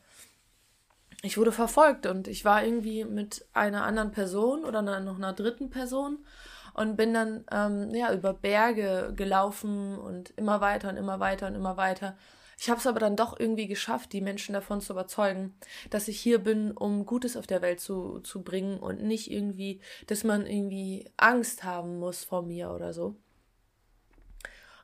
ich 1.22 1.38
wurde 1.38 1.54
verfolgt 1.54 2.06
und 2.06 2.28
ich 2.28 2.44
war 2.44 2.64
irgendwie 2.64 3.06
mit 3.06 3.46
einer 3.54 3.86
anderen 3.86 4.12
Person 4.12 4.66
oder 4.66 4.82
noch 4.82 5.16
einer 5.16 5.34
dritten 5.34 5.70
Person 5.70 6.20
und 6.74 6.98
bin 6.98 7.14
dann 7.14 7.46
ähm, 7.52 7.94
ja 7.96 8.14
über 8.14 8.34
Berge 8.34 9.14
gelaufen 9.16 9.98
und 9.98 10.32
immer 10.32 10.60
weiter 10.60 10.90
und 10.90 10.98
immer 10.98 11.20
weiter 11.20 11.48
und 11.48 11.56
immer 11.56 11.78
weiter. 11.78 12.18
Ich 12.60 12.70
habe 12.70 12.80
es 12.80 12.88
aber 12.88 13.00
dann 13.00 13.16
doch 13.16 13.40
irgendwie 13.40 13.68
geschafft, 13.68 14.14
die 14.14 14.22
Menschen 14.22 14.54
davon 14.54 14.80
zu 14.82 14.94
überzeugen, 14.94 15.56
dass 15.90 16.08
ich 16.08 16.20
hier 16.20 16.40
bin, 16.40 16.72
um 16.72 17.06
Gutes 17.06 17.36
auf 17.36 17.48
der 17.48 17.62
Welt 17.62 17.80
zu, 17.80 18.20
zu 18.20 18.44
bringen 18.44 18.80
und 18.80 19.02
nicht 19.02 19.32
irgendwie, 19.32 19.82
dass 20.08 20.24
man 20.24 20.46
irgendwie 20.46 21.10
Angst 21.18 21.64
haben 21.64 22.00
muss 22.00 22.24
vor 22.24 22.42
mir 22.42 22.72
oder 22.72 22.94
so. 22.94 23.16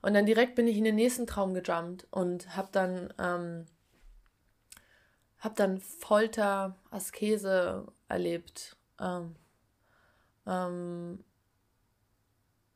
Und 0.02 0.14
dann 0.14 0.26
direkt 0.26 0.56
bin 0.56 0.68
ich 0.68 0.78
in 0.78 0.84
den 0.84 0.96
nächsten 0.96 1.28
Traum 1.28 1.54
gejumpt 1.54 2.08
und 2.12 2.56
habe 2.56 2.70
dann, 2.72 3.14
ähm, 3.20 3.66
hab 5.40 5.56
dann 5.56 5.80
Folter, 5.80 6.78
Askese 6.90 7.88
erlebt. 8.08 8.78
Ähm, 9.00 9.36
ähm, 10.46 11.24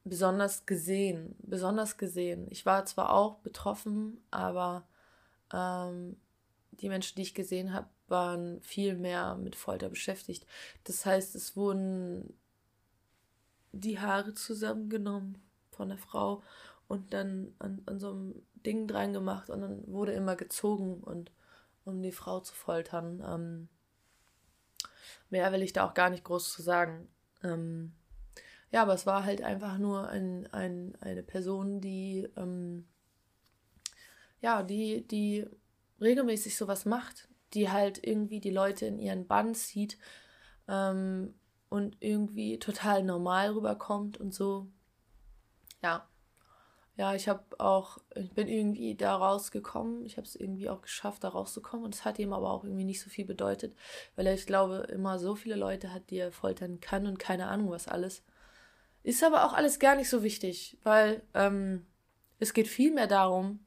besonders 0.03 0.65
gesehen, 0.65 1.35
besonders 1.39 1.97
gesehen. 1.97 2.47
Ich 2.49 2.65
war 2.65 2.85
zwar 2.85 3.13
auch 3.13 3.39
betroffen, 3.39 4.21
aber 4.31 4.87
ähm, 5.53 6.17
die 6.71 6.89
Menschen, 6.89 7.15
die 7.15 7.21
ich 7.21 7.35
gesehen 7.35 7.73
habe, 7.73 7.89
waren 8.07 8.61
viel 8.61 8.95
mehr 8.95 9.35
mit 9.35 9.55
Folter 9.55 9.89
beschäftigt. 9.89 10.45
Das 10.83 11.05
heißt, 11.05 11.35
es 11.35 11.55
wurden 11.55 12.37
die 13.71 13.99
Haare 13.99 14.33
zusammengenommen 14.33 15.41
von 15.71 15.89
der 15.89 15.97
Frau 15.97 16.43
und 16.87 17.13
dann 17.13 17.53
an, 17.59 17.81
an 17.85 17.99
so 17.99 18.11
einem 18.11 18.41
Ding 18.65 18.87
dran 18.87 19.13
gemacht 19.13 19.49
und 19.49 19.61
dann 19.61 19.87
wurde 19.87 20.13
immer 20.13 20.35
gezogen 20.35 21.01
und 21.01 21.31
um 21.85 22.01
die 22.01 22.11
Frau 22.11 22.39
zu 22.39 22.53
foltern. 22.53 23.23
Ähm, 23.25 23.69
mehr 25.29 25.51
will 25.51 25.61
ich 25.61 25.73
da 25.73 25.87
auch 25.87 25.93
gar 25.93 26.09
nicht 26.09 26.23
groß 26.23 26.51
zu 26.51 26.61
sagen. 26.61 27.07
Ähm, 27.43 27.93
ja, 28.71 28.81
aber 28.81 28.93
es 28.93 29.05
war 29.05 29.23
halt 29.23 29.41
einfach 29.41 29.77
nur 29.77 30.09
ein, 30.09 30.51
ein, 30.51 30.97
eine 31.01 31.23
Person, 31.23 31.81
die, 31.81 32.27
ähm, 32.37 32.87
ja, 34.41 34.63
die, 34.63 35.07
die 35.07 35.45
regelmäßig 36.01 36.57
sowas 36.57 36.85
macht, 36.85 37.27
die 37.53 37.69
halt 37.69 38.05
irgendwie 38.05 38.39
die 38.39 38.49
Leute 38.49 38.85
in 38.85 38.97
ihren 38.97 39.27
Bann 39.27 39.53
zieht 39.53 39.97
ähm, 40.67 41.33
und 41.69 41.97
irgendwie 41.99 42.59
total 42.59 43.03
normal 43.03 43.51
rüberkommt 43.51 44.17
und 44.17 44.33
so. 44.33 44.67
Ja. 45.81 46.07
Ja, 46.95 47.15
ich 47.15 47.27
habe 47.27 47.43
auch, 47.59 47.97
ich 48.15 48.31
bin 48.33 48.47
irgendwie 48.47 48.95
da 48.95 49.15
rausgekommen. 49.15 50.05
Ich 50.05 50.17
habe 50.17 50.27
es 50.27 50.35
irgendwie 50.35 50.69
auch 50.69 50.81
geschafft, 50.81 51.23
da 51.23 51.29
rauszukommen. 51.29 51.85
Und 51.85 51.95
es 51.95 52.05
hat 52.05 52.19
ihm 52.19 52.33
aber 52.33 52.51
auch 52.51 52.63
irgendwie 52.63 52.83
nicht 52.83 53.01
so 53.01 53.09
viel 53.09 53.25
bedeutet, 53.25 53.75
weil 54.15 54.27
er, 54.27 54.35
ich 54.35 54.45
glaube, 54.45 54.87
immer 54.91 55.17
so 55.17 55.35
viele 55.35 55.55
Leute 55.55 55.91
hat, 55.91 56.11
die 56.11 56.17
er 56.17 56.31
foltern 56.31 56.79
kann 56.81 57.07
und 57.07 57.17
keine 57.17 57.47
Ahnung 57.47 57.71
was 57.71 57.87
alles. 57.87 58.23
Ist 59.01 59.23
aber 59.23 59.45
auch 59.45 59.53
alles 59.53 59.79
gar 59.79 59.95
nicht 59.95 60.09
so 60.09 60.23
wichtig, 60.23 60.77
weil 60.83 61.23
ähm, 61.33 61.85
es 62.39 62.53
geht 62.53 62.67
vielmehr 62.67 63.07
darum, 63.07 63.59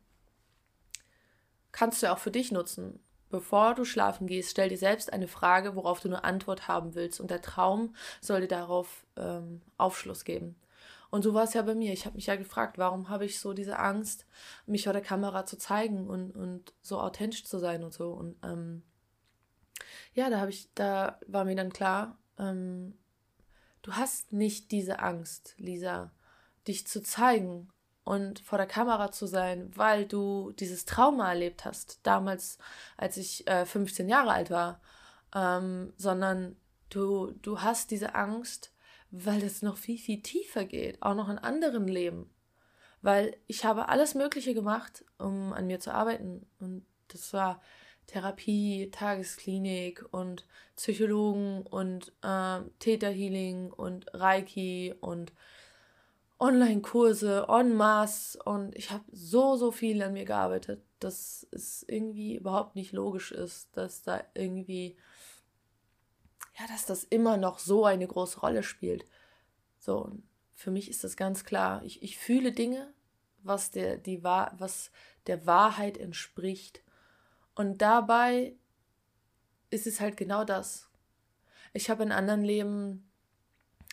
kannst 1.72 2.02
du 2.02 2.12
auch 2.12 2.18
für 2.18 2.30
dich 2.30 2.52
nutzen. 2.52 3.00
Bevor 3.28 3.74
du 3.74 3.84
schlafen 3.84 4.28
gehst, 4.28 4.52
stell 4.52 4.68
dir 4.68 4.78
selbst 4.78 5.12
eine 5.12 5.28
Frage, 5.28 5.74
worauf 5.74 6.00
du 6.00 6.08
eine 6.08 6.22
Antwort 6.24 6.68
haben 6.68 6.94
willst. 6.94 7.20
Und 7.20 7.30
der 7.30 7.42
Traum 7.42 7.94
soll 8.20 8.42
dir 8.42 8.48
darauf 8.48 9.04
ähm, 9.16 9.62
Aufschluss 9.76 10.24
geben. 10.24 10.54
Und 11.16 11.22
so 11.22 11.34
war 11.34 11.44
es 11.44 11.54
ja 11.54 11.62
bei 11.62 11.74
mir. 11.74 11.92
Ich 11.92 12.06
habe 12.06 12.16
mich 12.16 12.26
ja 12.26 12.36
gefragt, 12.36 12.78
warum 12.78 13.08
habe 13.08 13.24
ich 13.24 13.40
so 13.40 13.52
diese 13.52 13.78
Angst, 13.78 14.26
mich 14.66 14.84
vor 14.84 14.92
der 14.92 15.02
Kamera 15.02 15.46
zu 15.46 15.56
zeigen 15.58 16.08
und, 16.08 16.32
und 16.36 16.74
so 16.82 17.00
authentisch 17.00 17.44
zu 17.44 17.58
sein 17.58 17.82
und 17.82 17.92
so. 17.92 18.12
Und 18.12 18.36
ähm, 18.44 18.82
ja, 20.14 20.30
da 20.30 20.40
habe 20.40 20.50
ich, 20.50 20.68
da 20.74 21.18
war 21.26 21.44
mir 21.44 21.56
dann 21.56 21.72
klar, 21.72 22.18
ähm, 22.38 22.94
Du 23.86 23.92
hast 23.92 24.32
nicht 24.32 24.72
diese 24.72 24.98
Angst, 24.98 25.54
Lisa, 25.58 26.10
dich 26.66 26.88
zu 26.88 27.00
zeigen 27.00 27.70
und 28.02 28.40
vor 28.40 28.58
der 28.58 28.66
Kamera 28.66 29.12
zu 29.12 29.26
sein, 29.26 29.70
weil 29.76 30.06
du 30.06 30.50
dieses 30.58 30.86
Trauma 30.86 31.28
erlebt 31.28 31.64
hast, 31.64 32.00
damals, 32.02 32.58
als 32.96 33.16
ich 33.16 33.46
äh, 33.46 33.64
15 33.64 34.08
Jahre 34.08 34.32
alt 34.32 34.50
war, 34.50 34.80
ähm, 35.32 35.92
sondern 35.96 36.56
du, 36.88 37.30
du 37.42 37.60
hast 37.60 37.92
diese 37.92 38.16
Angst, 38.16 38.72
weil 39.24 39.42
es 39.42 39.62
noch 39.62 39.76
viel, 39.76 39.98
viel 39.98 40.22
tiefer 40.22 40.64
geht, 40.64 41.02
auch 41.02 41.14
noch 41.14 41.28
in 41.28 41.38
anderen 41.38 41.88
Leben. 41.88 42.30
Weil 43.02 43.36
ich 43.46 43.64
habe 43.64 43.88
alles 43.88 44.14
Mögliche 44.14 44.54
gemacht, 44.54 45.04
um 45.18 45.52
an 45.52 45.66
mir 45.66 45.80
zu 45.80 45.94
arbeiten. 45.94 46.46
Und 46.58 46.84
das 47.08 47.32
war 47.32 47.60
Therapie, 48.06 48.90
Tagesklinik 48.90 50.04
und 50.12 50.46
Psychologen 50.76 51.62
und 51.62 52.12
äh, 52.22 52.60
Täterhealing 52.78 53.72
und 53.72 54.12
Reiki 54.14 54.94
und 55.00 55.32
Online-Kurse 56.38 57.46
en 57.48 57.74
masse 57.74 58.38
und 58.42 58.76
ich 58.76 58.90
habe 58.90 59.04
so, 59.10 59.56
so 59.56 59.70
viel 59.70 60.02
an 60.02 60.12
mir 60.12 60.26
gearbeitet, 60.26 60.82
dass 61.00 61.46
es 61.50 61.84
irgendwie 61.88 62.36
überhaupt 62.36 62.76
nicht 62.76 62.92
logisch 62.92 63.32
ist, 63.32 63.74
dass 63.76 64.02
da 64.02 64.22
irgendwie, 64.34 64.96
ja, 66.58 66.66
dass 66.68 66.86
das 66.86 67.04
immer 67.04 67.36
noch 67.36 67.58
so 67.58 67.84
eine 67.84 68.06
große 68.06 68.40
Rolle 68.40 68.62
spielt. 68.62 69.04
So, 69.78 70.12
für 70.54 70.70
mich 70.70 70.88
ist 70.88 71.04
das 71.04 71.16
ganz 71.16 71.44
klar. 71.44 71.82
Ich, 71.84 72.02
ich 72.02 72.18
fühle 72.18 72.52
Dinge, 72.52 72.92
was 73.42 73.70
der, 73.70 73.98
die, 73.98 74.22
was 74.22 74.90
der 75.26 75.46
Wahrheit 75.46 75.98
entspricht 75.98 76.82
und 77.56 77.80
dabei 77.80 78.54
ist 79.70 79.86
es 79.86 80.00
halt 80.00 80.16
genau 80.16 80.44
das. 80.44 80.88
Ich 81.72 81.90
habe 81.90 82.02
in 82.02 82.12
anderen 82.12 82.44
Leben 82.44 83.10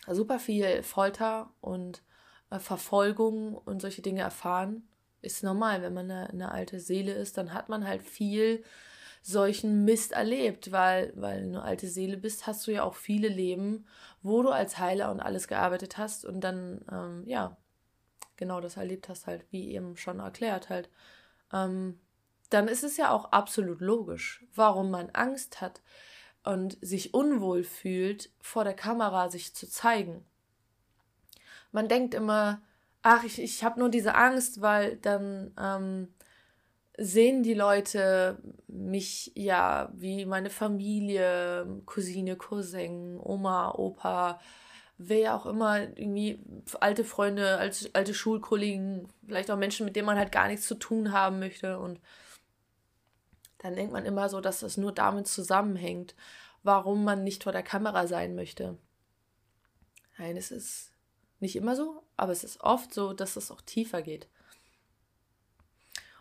super 0.06 0.38
viel 0.38 0.82
Folter 0.82 1.50
und 1.60 2.02
äh, 2.50 2.58
Verfolgung 2.58 3.56
und 3.56 3.80
solche 3.80 4.02
Dinge 4.02 4.20
erfahren. 4.20 4.86
Ist 5.22 5.42
normal, 5.42 5.82
wenn 5.82 5.94
man 5.94 6.10
eine, 6.10 6.28
eine, 6.28 6.52
alte 6.52 6.78
Seele 6.78 7.12
ist, 7.12 7.38
dann 7.38 7.54
hat 7.54 7.70
man 7.70 7.86
halt 7.86 8.02
viel 8.02 8.62
solchen 9.26 9.86
Mist 9.86 10.12
erlebt, 10.12 10.70
weil, 10.70 11.12
weil 11.16 11.40
du 11.40 11.48
eine 11.48 11.62
alte 11.62 11.88
Seele 11.88 12.18
bist, 12.18 12.46
hast 12.46 12.66
du 12.66 12.72
ja 12.72 12.82
auch 12.82 12.94
viele 12.94 13.28
Leben, 13.28 13.86
wo 14.22 14.42
du 14.42 14.50
als 14.50 14.78
Heiler 14.78 15.10
und 15.10 15.20
alles 15.20 15.48
gearbeitet 15.48 15.96
hast 15.96 16.26
und 16.26 16.42
dann, 16.42 16.84
ähm, 16.92 17.22
ja, 17.26 17.56
genau 18.36 18.60
das 18.60 18.76
erlebt 18.76 19.08
hast, 19.08 19.26
halt, 19.26 19.46
wie 19.50 19.72
eben 19.72 19.96
schon 19.96 20.20
erklärt, 20.20 20.68
halt. 20.68 20.90
Ähm, 21.54 21.98
dann 22.50 22.68
ist 22.68 22.84
es 22.84 22.98
ja 22.98 23.10
auch 23.10 23.32
absolut 23.32 23.80
logisch, 23.80 24.44
warum 24.54 24.90
man 24.90 25.08
Angst 25.10 25.62
hat 25.62 25.80
und 26.42 26.76
sich 26.82 27.14
unwohl 27.14 27.64
fühlt, 27.64 28.30
vor 28.42 28.64
der 28.64 28.74
Kamera 28.74 29.30
sich 29.30 29.54
zu 29.54 29.66
zeigen. 29.66 30.26
Man 31.72 31.88
denkt 31.88 32.12
immer, 32.12 32.60
ach, 33.00 33.24
ich, 33.24 33.40
ich 33.40 33.64
habe 33.64 33.80
nur 33.80 33.88
diese 33.88 34.14
Angst, 34.16 34.60
weil 34.60 34.96
dann 34.96 35.54
ähm, 35.58 36.13
sehen 36.96 37.42
die 37.42 37.54
Leute 37.54 38.38
mich 38.68 39.32
ja 39.34 39.90
wie 39.94 40.26
meine 40.26 40.50
Familie, 40.50 41.82
Cousine, 41.86 42.36
Cousin, 42.36 43.18
Oma, 43.20 43.72
Opa, 43.72 44.40
wer 44.96 45.34
auch 45.34 45.46
immer, 45.46 45.80
irgendwie 45.80 46.38
alte 46.80 47.04
Freunde, 47.04 47.58
alte, 47.58 47.90
alte 47.94 48.14
Schulkollegen, 48.14 49.08
vielleicht 49.26 49.50
auch 49.50 49.56
Menschen, 49.56 49.86
mit 49.86 49.96
denen 49.96 50.06
man 50.06 50.18
halt 50.18 50.32
gar 50.32 50.46
nichts 50.46 50.66
zu 50.66 50.76
tun 50.76 51.12
haben 51.12 51.40
möchte 51.40 51.78
und 51.78 52.00
dann 53.58 53.74
denkt 53.74 53.92
man 53.92 54.04
immer 54.04 54.28
so, 54.28 54.40
dass 54.40 54.62
es 54.62 54.76
nur 54.76 54.92
damit 54.92 55.26
zusammenhängt, 55.26 56.14
warum 56.62 57.02
man 57.02 57.24
nicht 57.24 57.44
vor 57.44 57.52
der 57.52 57.62
Kamera 57.62 58.06
sein 58.06 58.34
möchte. 58.34 58.76
Nein, 60.18 60.36
es 60.36 60.50
ist 60.50 60.92
nicht 61.40 61.56
immer 61.56 61.74
so, 61.74 62.02
aber 62.16 62.32
es 62.32 62.44
ist 62.44 62.60
oft 62.60 62.92
so, 62.92 63.12
dass 63.14 63.36
es 63.36 63.50
auch 63.50 63.62
tiefer 63.62 64.02
geht. 64.02 64.28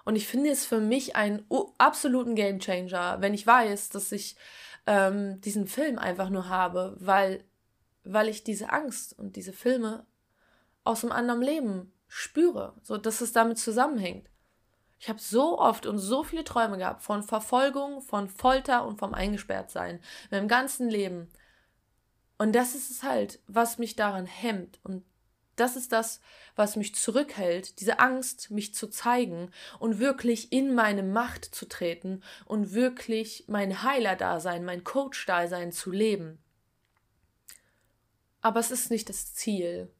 Und 0.05 0.15
ich 0.15 0.27
finde 0.27 0.49
es 0.49 0.65
für 0.65 0.79
mich 0.79 1.15
einen 1.15 1.45
absoluten 1.77 2.35
Gamechanger, 2.35 3.21
wenn 3.21 3.33
ich 3.33 3.47
weiß, 3.47 3.89
dass 3.89 4.11
ich 4.11 4.35
ähm, 4.85 5.39
diesen 5.41 5.67
Film 5.67 5.97
einfach 5.97 6.29
nur 6.29 6.49
habe, 6.49 6.95
weil, 6.99 7.43
weil 8.03 8.27
ich 8.27 8.43
diese 8.43 8.71
Angst 8.71 9.17
und 9.17 9.35
diese 9.35 9.53
Filme 9.53 10.05
aus 10.83 11.03
einem 11.03 11.13
anderen 11.13 11.41
Leben 11.41 11.93
spüre, 12.07 12.73
so 12.83 12.97
dass 12.97 13.21
es 13.21 13.31
damit 13.31 13.57
zusammenhängt. 13.57 14.29
Ich 14.99 15.09
habe 15.09 15.19
so 15.19 15.59
oft 15.59 15.85
und 15.85 15.97
so 15.97 16.23
viele 16.23 16.43
Träume 16.45 16.77
gehabt 16.77 17.01
von 17.01 17.23
Verfolgung, 17.23 18.01
von 18.01 18.29
Folter 18.29 18.85
und 18.85 18.99
vom 18.99 19.13
Eingesperrtsein. 19.13 19.95
In 19.95 20.37
meinem 20.37 20.47
ganzen 20.47 20.89
Leben. 20.89 21.27
Und 22.37 22.53
das 22.53 22.73
ist 22.73 22.89
es 22.89 23.03
halt, 23.03 23.39
was 23.47 23.77
mich 23.77 23.97
daran 23.97 24.25
hemmt. 24.25 24.79
Und 24.83 25.03
das 25.55 25.75
ist 25.75 25.91
das, 25.91 26.19
was 26.55 26.75
mich 26.75 26.95
zurückhält, 26.95 27.79
diese 27.79 27.99
Angst, 27.99 28.51
mich 28.51 28.73
zu 28.73 28.87
zeigen 28.87 29.51
und 29.79 29.99
wirklich 29.99 30.51
in 30.51 30.73
meine 30.73 31.03
Macht 31.03 31.45
zu 31.45 31.67
treten 31.67 32.23
und 32.45 32.73
wirklich 32.73 33.45
mein 33.47 33.83
Heiler-Dasein, 33.83 34.65
mein 34.65 34.83
Coach-Dasein 34.83 35.71
zu 35.71 35.91
leben. 35.91 36.39
Aber 38.41 38.59
es 38.59 38.71
ist 38.71 38.91
nicht 38.91 39.09
das 39.09 39.33
Ziel. 39.33 39.91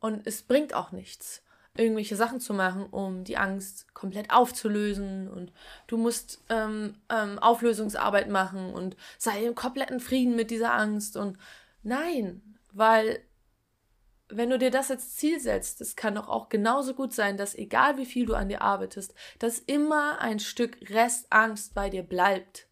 Und 0.00 0.26
es 0.26 0.42
bringt 0.42 0.74
auch 0.74 0.92
nichts. 0.92 1.42
irgendwelche 1.76 2.16
Sachen 2.16 2.40
zu 2.40 2.52
machen, 2.52 2.86
um 2.86 3.22
die 3.24 3.36
Angst 3.36 3.94
komplett 3.94 4.30
aufzulösen 4.32 5.28
und 5.28 5.52
du 5.86 5.96
musst 5.96 6.42
ähm, 6.48 6.96
ähm, 7.08 7.38
Auflösungsarbeit 7.38 8.28
machen 8.28 8.74
und 8.74 8.96
sei 9.18 9.44
im 9.44 9.54
kompletten 9.54 10.00
Frieden 10.00 10.34
mit 10.34 10.50
dieser 10.50 10.74
Angst 10.74 11.16
und 11.16 11.38
nein, 11.82 12.42
weil 12.72 13.22
wenn 14.30 14.50
du 14.50 14.58
dir 14.58 14.70
das 14.70 14.90
als 14.90 15.16
Ziel 15.16 15.40
setzt, 15.40 15.80
es 15.80 15.96
kann 15.96 16.14
doch 16.14 16.28
auch 16.28 16.48
genauso 16.48 16.94
gut 16.94 17.12
sein, 17.12 17.36
dass 17.36 17.54
egal 17.54 17.98
wie 17.98 18.06
viel 18.06 18.26
du 18.26 18.34
an 18.34 18.48
dir 18.48 18.62
arbeitest, 18.62 19.14
dass 19.38 19.58
immer 19.58 20.20
ein 20.20 20.38
Stück 20.38 20.78
Restangst 20.88 21.74
bei 21.74 21.90
dir 21.90 22.02
bleibt. 22.02 22.68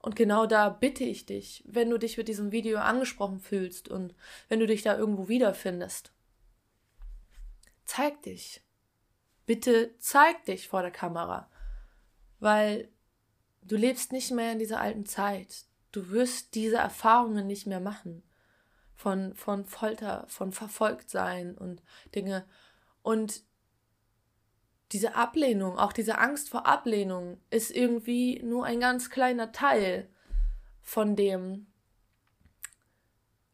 Und 0.00 0.16
genau 0.16 0.46
da 0.46 0.68
bitte 0.68 1.04
ich 1.04 1.26
dich, 1.26 1.62
wenn 1.66 1.90
du 1.90 1.98
dich 1.98 2.16
mit 2.16 2.28
diesem 2.28 2.50
Video 2.50 2.78
angesprochen 2.78 3.38
fühlst 3.38 3.88
und 3.88 4.14
wenn 4.48 4.58
du 4.58 4.66
dich 4.66 4.82
da 4.82 4.96
irgendwo 4.96 5.28
wiederfindest, 5.28 6.12
zeig 7.84 8.22
dich. 8.22 8.62
Bitte 9.46 9.94
zeig 9.98 10.44
dich 10.44 10.68
vor 10.68 10.82
der 10.82 10.90
Kamera, 10.90 11.50
weil 12.40 12.88
du 13.62 13.76
lebst 13.76 14.12
nicht 14.12 14.30
mehr 14.30 14.52
in 14.52 14.58
dieser 14.58 14.80
alten 14.80 15.06
Zeit. 15.06 15.66
Du 15.92 16.10
wirst 16.10 16.54
diese 16.54 16.76
Erfahrungen 16.76 17.46
nicht 17.46 17.66
mehr 17.66 17.80
machen 17.80 18.22
von, 19.02 19.34
von 19.34 19.64
Folter, 19.64 20.24
von 20.28 20.52
Verfolgtsein 20.52 21.58
und 21.58 21.82
Dinge. 22.14 22.44
Und 23.02 23.42
diese 24.92 25.16
Ablehnung, 25.16 25.76
auch 25.76 25.92
diese 25.92 26.18
Angst 26.18 26.50
vor 26.50 26.66
Ablehnung, 26.66 27.40
ist 27.50 27.72
irgendwie 27.72 28.40
nur 28.44 28.64
ein 28.64 28.78
ganz 28.78 29.10
kleiner 29.10 29.50
Teil 29.50 30.08
von 30.82 31.16
dem, 31.16 31.66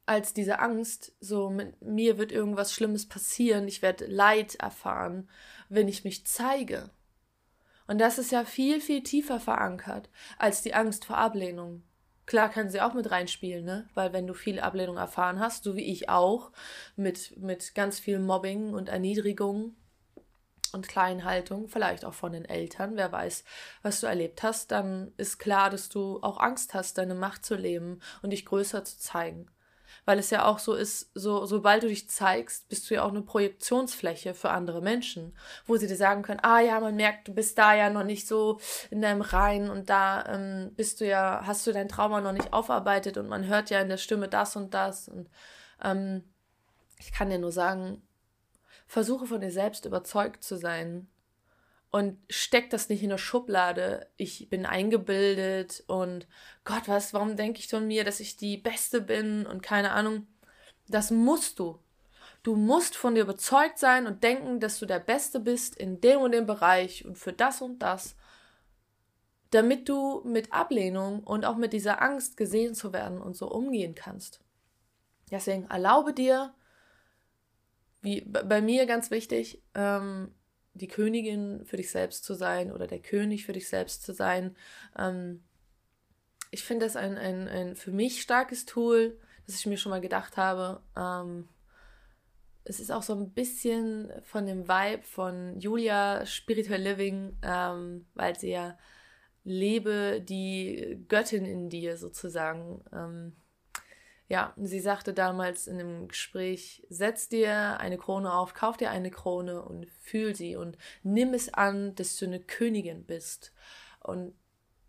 als 0.05 0.35
diese 0.35 0.59
Angst, 0.59 1.13
so 1.19 1.49
mit 1.49 1.81
mir 1.81 2.19
wird 2.19 2.31
irgendwas 2.31 2.75
Schlimmes 2.75 3.09
passieren, 3.09 3.69
ich 3.69 3.81
werde 3.81 4.05
Leid 4.07 4.57
erfahren, 4.57 5.31
wenn 5.71 5.89
ich 5.89 6.05
mich 6.05 6.27
zeige. 6.27 6.91
Und 7.87 7.99
das 7.99 8.19
ist 8.19 8.33
ja 8.33 8.45
viel, 8.45 8.83
viel 8.83 9.03
tiefer 9.03 9.41
verankert 9.41 10.11
als 10.37 10.61
die 10.61 10.75
Angst 10.75 11.07
vor 11.07 11.17
Ablehnung. 11.17 11.85
Klar 12.29 12.51
kann 12.51 12.69
sie 12.69 12.83
auch 12.83 12.93
mit 12.93 13.11
reinspielen, 13.11 13.65
ne? 13.65 13.89
Weil 13.95 14.13
wenn 14.13 14.27
du 14.27 14.35
viel 14.35 14.61
Ablehnung 14.61 14.99
erfahren 14.99 15.41
hast, 15.41 15.65
so 15.65 15.77
wie 15.77 15.91
ich 15.91 16.11
auch, 16.11 16.53
mit, 16.95 17.39
mit 17.39 17.75
ganz 17.75 17.99
viel 17.99 18.19
Mobbing 18.19 18.75
und 18.75 18.91
Erniedrigung 18.91 19.75
und 20.75 20.89
Kleinhaltung, 20.89 21.69
vielleicht 21.69 22.05
auch 22.05 22.13
von 22.13 22.33
den 22.33 22.45
Eltern, 22.45 22.97
wer 22.97 23.11
weiß, 23.11 23.45
was 23.81 24.01
du 24.01 24.07
erlebt 24.09 24.43
hast, 24.43 24.73
dann 24.73 25.15
ist 25.17 25.39
klar, 25.39 25.71
dass 25.71 25.89
du 25.89 26.19
auch 26.21 26.39
Angst 26.39 26.75
hast, 26.75 26.99
deine 26.99 27.15
Macht 27.15 27.47
zu 27.47 27.55
leben 27.55 27.99
und 28.21 28.29
dich 28.29 28.45
größer 28.45 28.85
zu 28.85 28.99
zeigen. 28.99 29.51
Weil 30.09 30.21
es 30.21 30.31
ja 30.31 30.47
auch 30.47 30.59
so 30.59 30.73
ist, 30.73 31.11
so, 31.13 31.45
sobald 31.45 31.83
du 31.83 31.89
dich 31.89 32.09
zeigst, 32.09 32.67
bist 32.71 32.89
du 32.89 32.95
ja 32.95 33.03
auch 33.03 33.11
eine 33.11 33.21
Projektionsfläche 33.21 34.33
für 34.33 34.49
andere 34.49 34.81
Menschen, 34.81 35.37
wo 35.67 35.77
sie 35.77 35.87
dir 35.87 35.97
sagen 35.97 36.23
können, 36.23 36.41
ah 36.43 36.61
ja, 36.61 36.81
man 36.81 36.97
merkt, 36.97 37.29
du 37.29 37.35
bist 37.35 37.59
da 37.59 37.75
ja 37.75 37.91
noch 37.91 38.05
nicht 38.05 38.27
so 38.27 38.59
in 38.91 39.03
deinem 39.03 39.21
Rein 39.21 39.69
und 39.69 39.91
da 39.91 40.25
ähm, 40.25 40.73
bist 40.77 41.03
du 41.03 41.07
ja, 41.07 41.43
hast 41.45 41.67
du 41.67 41.73
dein 41.73 41.91
Trauma 41.91 42.23
noch 42.23 42.33
nicht 42.33 42.55
aufarbeitet 42.55 43.19
und 43.19 43.29
man 43.29 43.49
hört 43.49 43.69
ja 43.69 43.83
in 43.83 43.91
der 43.91 43.99
Stimme 43.99 44.29
das 44.29 44.57
und 44.57 44.73
das 44.73 45.09
und 45.09 45.29
ähm, 45.85 46.25
ich 46.99 47.13
kann 47.13 47.29
dir 47.29 47.39
nur 47.39 47.53
sagen, 47.53 48.01
versuche 48.87 49.27
von 49.27 49.43
dir 49.43 49.53
selbst 49.53 49.85
überzeugt 49.85 50.43
zu 50.43 50.57
sein 50.57 51.07
und 51.91 52.19
steck 52.29 52.71
das 52.71 52.89
nicht 52.89 53.03
in 53.03 53.11
der 53.11 53.19
Schublade. 53.19 54.09
Ich 54.17 54.49
bin 54.51 54.67
eingebildet 54.67 55.85
und 55.87 56.27
Gott, 56.65 56.87
was, 56.87 57.15
warum 57.15 57.37
denke 57.37 57.61
ich 57.61 57.69
von 57.69 57.87
mir, 57.87 58.05
dass 58.05 58.21
ich 58.21 58.37
die 58.37 58.57
Beste 58.59 59.01
bin 59.01 59.47
und 59.47 59.63
keine 59.63 59.93
Ahnung. 59.93 60.27
Das 60.89 61.11
musst 61.11 61.59
du. 61.59 61.79
Du 62.43 62.57
musst 62.57 62.97
von 62.97 63.15
dir 63.15 63.23
überzeugt 63.23 63.79
sein 63.79 64.07
und 64.07 64.23
denken, 64.23 64.61
dass 64.61 64.79
du 64.79 64.87
der 64.87 65.01
Beste 65.01 65.41
bist 65.41 65.77
in 65.77 66.01
dem 66.01 66.21
und 66.21 66.33
dem 66.33 66.47
Bereich 66.47 67.05
und 67.05 67.19
für 67.19 67.33
das 67.33 67.63
und 67.63 67.81
das, 67.81 68.17
damit 69.51 69.89
du 69.89 70.23
mit 70.25 70.53
Ablehnung 70.53 71.25
und 71.25 71.45
auch 71.45 71.57
mit 71.57 71.73
dieser 71.73 72.03
Angst 72.03 72.37
gesehen 72.37 72.75
zu 72.75 72.93
werden 72.93 73.21
und 73.21 73.37
so 73.37 73.51
umgehen 73.51 73.95
kannst. 73.95 74.41
Deswegen 75.31 75.65
erlaube 75.65 76.13
dir, 76.13 76.55
wie 78.01 78.21
bei 78.21 78.61
mir 78.63 78.87
ganz 78.87 79.11
wichtig, 79.11 79.63
ähm, 79.75 80.35
die 80.79 80.89
Königin 80.89 81.65
für 81.65 81.77
dich 81.77 81.91
selbst 81.91 82.25
zu 82.25 82.35
sein 82.35 82.73
oder 82.73 82.87
der 82.87 83.01
König 83.01 83.45
für 83.45 83.53
dich 83.53 83.69
selbst 83.69 84.03
zu 84.03 84.13
sein. 84.13 84.57
Ähm, 84.97 85.43
ich 86.51 86.65
finde 86.65 86.87
das 86.87 86.97
ein, 86.97 87.19
ein, 87.19 87.49
ein 87.49 87.77
für 87.77 87.91
mich 87.91 88.23
starkes 88.23 88.65
Tool, 88.65 89.19
das 89.47 89.57
ich 89.57 89.67
mir 89.67 89.77
schon 89.77 89.91
mal 89.91 90.01
gedacht 90.01 90.37
habe. 90.37 90.81
Ähm, 90.97 91.49
es 92.65 92.81
ist 92.81 92.91
auch 92.91 93.03
so 93.03 93.15
ein 93.15 93.33
bisschen 93.33 94.11
von 94.23 94.47
dem 94.47 94.69
Vibe 94.69 95.03
von 95.03 95.59
Julia 95.59 96.25
Spiritual 96.27 96.81
Living, 96.81 97.37
ähm, 97.43 98.07
weil 98.15 98.39
sie 98.39 98.51
ja 98.51 98.79
lebe 99.45 100.21
die 100.21 101.05
Göttin 101.09 101.47
in 101.47 101.71
dir 101.71 101.97
sozusagen. 101.97 102.83
Ja, 104.29 104.53
sie 104.57 104.81
sagte 104.81 105.15
damals 105.15 105.67
in 105.67 105.81
einem 105.81 106.09
Gespräch, 106.09 106.87
setz 106.91 107.31
dir 107.31 107.81
eine 107.81 107.97
Krone 107.97 108.33
auf, 108.33 108.53
kauf 108.53 108.77
dir 108.77 108.91
eine 108.91 109.11
Krone 109.11 109.63
und 109.63 109.87
fühl 110.03 110.35
sie 110.35 110.55
und 110.55 110.77
nimm 111.03 111.33
es 111.33 111.53
an, 111.55 111.95
dass 111.95 112.17
du 112.19 112.27
eine 112.27 112.41
Königin 112.41 113.05
bist. 113.05 113.53
Und 114.01 114.35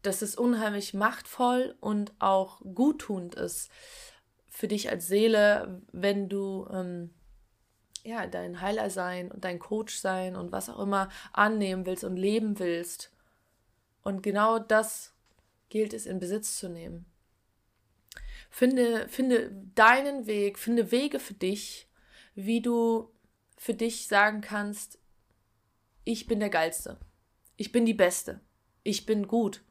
dass 0.02 0.21
es 0.21 0.36
unheimlich 0.36 0.93
machtvoll 0.93 1.75
und 1.80 2.13
auch 2.19 2.62
guttunend 2.73 3.36
ist 3.36 3.71
für 4.49 4.67
dich 4.67 4.89
als 4.89 5.08
Seele, 5.08 5.82
wenn 5.91 6.28
du 6.28 6.67
ähm, 6.71 7.13
ja 8.04 8.28
dein 8.28 8.62
Heiler 8.62 8.89
sein 8.89 9.32
und 9.32 9.45
dein 9.45 9.60
Coach 9.60 9.97
sein 9.97 10.36
und 10.36 10.52
was 10.52 10.69
auch 10.69 10.80
immer 10.80 11.10
annehmen 11.32 11.86
willst 11.86 12.04
und 12.04 12.17
leben 12.17 12.60
willst. 12.60 13.12
Und 14.04 14.21
genau 14.21 14.60
das 14.60 15.13
gilt 15.69 15.93
es 15.93 16.06
in 16.06 16.19
Besitz 16.19 16.58
zu 16.58 16.69
nehmen. 16.69 17.06
Finde, 18.49 19.07
finde 19.09 19.51
deinen 19.75 20.25
Weg, 20.25 20.57
finde 20.57 20.91
Wege 20.91 21.19
für 21.19 21.33
dich, 21.33 21.88
wie 22.35 22.62
du 22.62 23.12
für 23.57 23.73
dich 23.73 24.07
sagen 24.07 24.41
kannst, 24.41 24.99
ich 26.05 26.25
bin 26.25 26.39
der 26.39 26.49
Geilste. 26.49 26.97
Ich 27.57 27.71
bin 27.71 27.85
die 27.85 27.93
Beste. 27.93 28.39
Ich 28.83 29.05
bin 29.05 29.27
gut. 29.27 29.62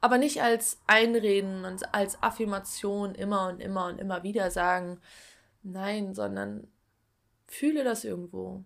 Aber 0.00 0.16
nicht 0.16 0.40
als 0.40 0.80
Einreden 0.86 1.64
und 1.64 1.92
als 1.92 2.22
Affirmation 2.22 3.14
immer 3.14 3.48
und 3.48 3.60
immer 3.60 3.86
und 3.86 3.98
immer 3.98 4.22
wieder 4.22 4.50
sagen, 4.50 5.00
nein, 5.62 6.14
sondern 6.14 6.68
fühle 7.46 7.84
das 7.84 8.04
irgendwo. 8.04 8.64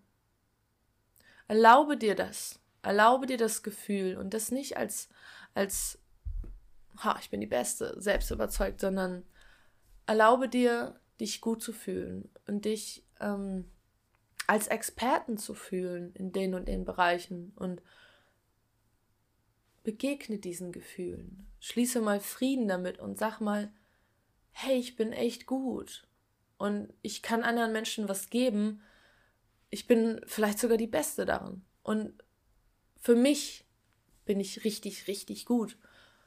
Erlaube 1.48 1.96
dir 1.96 2.14
das. 2.14 2.60
Erlaube 2.82 3.26
dir 3.26 3.38
das 3.38 3.62
Gefühl 3.62 4.16
und 4.16 4.34
das 4.34 4.50
nicht 4.50 4.76
als, 4.76 5.08
als 5.54 5.98
ha, 7.02 7.16
ich 7.20 7.30
bin 7.30 7.40
die 7.40 7.46
Beste, 7.46 7.94
selbst 8.00 8.30
überzeugt, 8.30 8.80
sondern 8.80 9.24
erlaube 10.06 10.48
dir, 10.48 11.00
dich 11.20 11.40
gut 11.40 11.62
zu 11.62 11.72
fühlen 11.72 12.28
und 12.46 12.64
dich 12.64 13.04
ähm, 13.20 13.70
als 14.46 14.68
Experten 14.68 15.38
zu 15.38 15.54
fühlen 15.54 16.12
in 16.14 16.32
den 16.32 16.54
und 16.54 16.66
den 16.66 16.84
Bereichen 16.84 17.52
und 17.56 17.82
begegne 19.82 20.38
diesen 20.38 20.72
Gefühlen. 20.72 21.46
Schließe 21.60 22.00
mal 22.00 22.20
Frieden 22.20 22.68
damit 22.68 22.98
und 22.98 23.18
sag 23.18 23.40
mal, 23.40 23.72
hey, 24.50 24.76
ich 24.78 24.96
bin 24.96 25.12
echt 25.12 25.46
gut 25.46 26.06
und 26.58 26.92
ich 27.02 27.22
kann 27.22 27.42
anderen 27.42 27.72
Menschen 27.72 28.08
was 28.08 28.30
geben. 28.30 28.80
Ich 29.70 29.86
bin 29.86 30.20
vielleicht 30.26 30.58
sogar 30.58 30.76
die 30.76 30.86
Beste 30.86 31.24
darin. 31.24 31.62
Und 31.82 32.14
für 33.00 33.14
mich 33.14 33.66
bin 34.24 34.40
ich 34.40 34.64
richtig, 34.64 35.08
richtig 35.08 35.44
gut. 35.44 35.76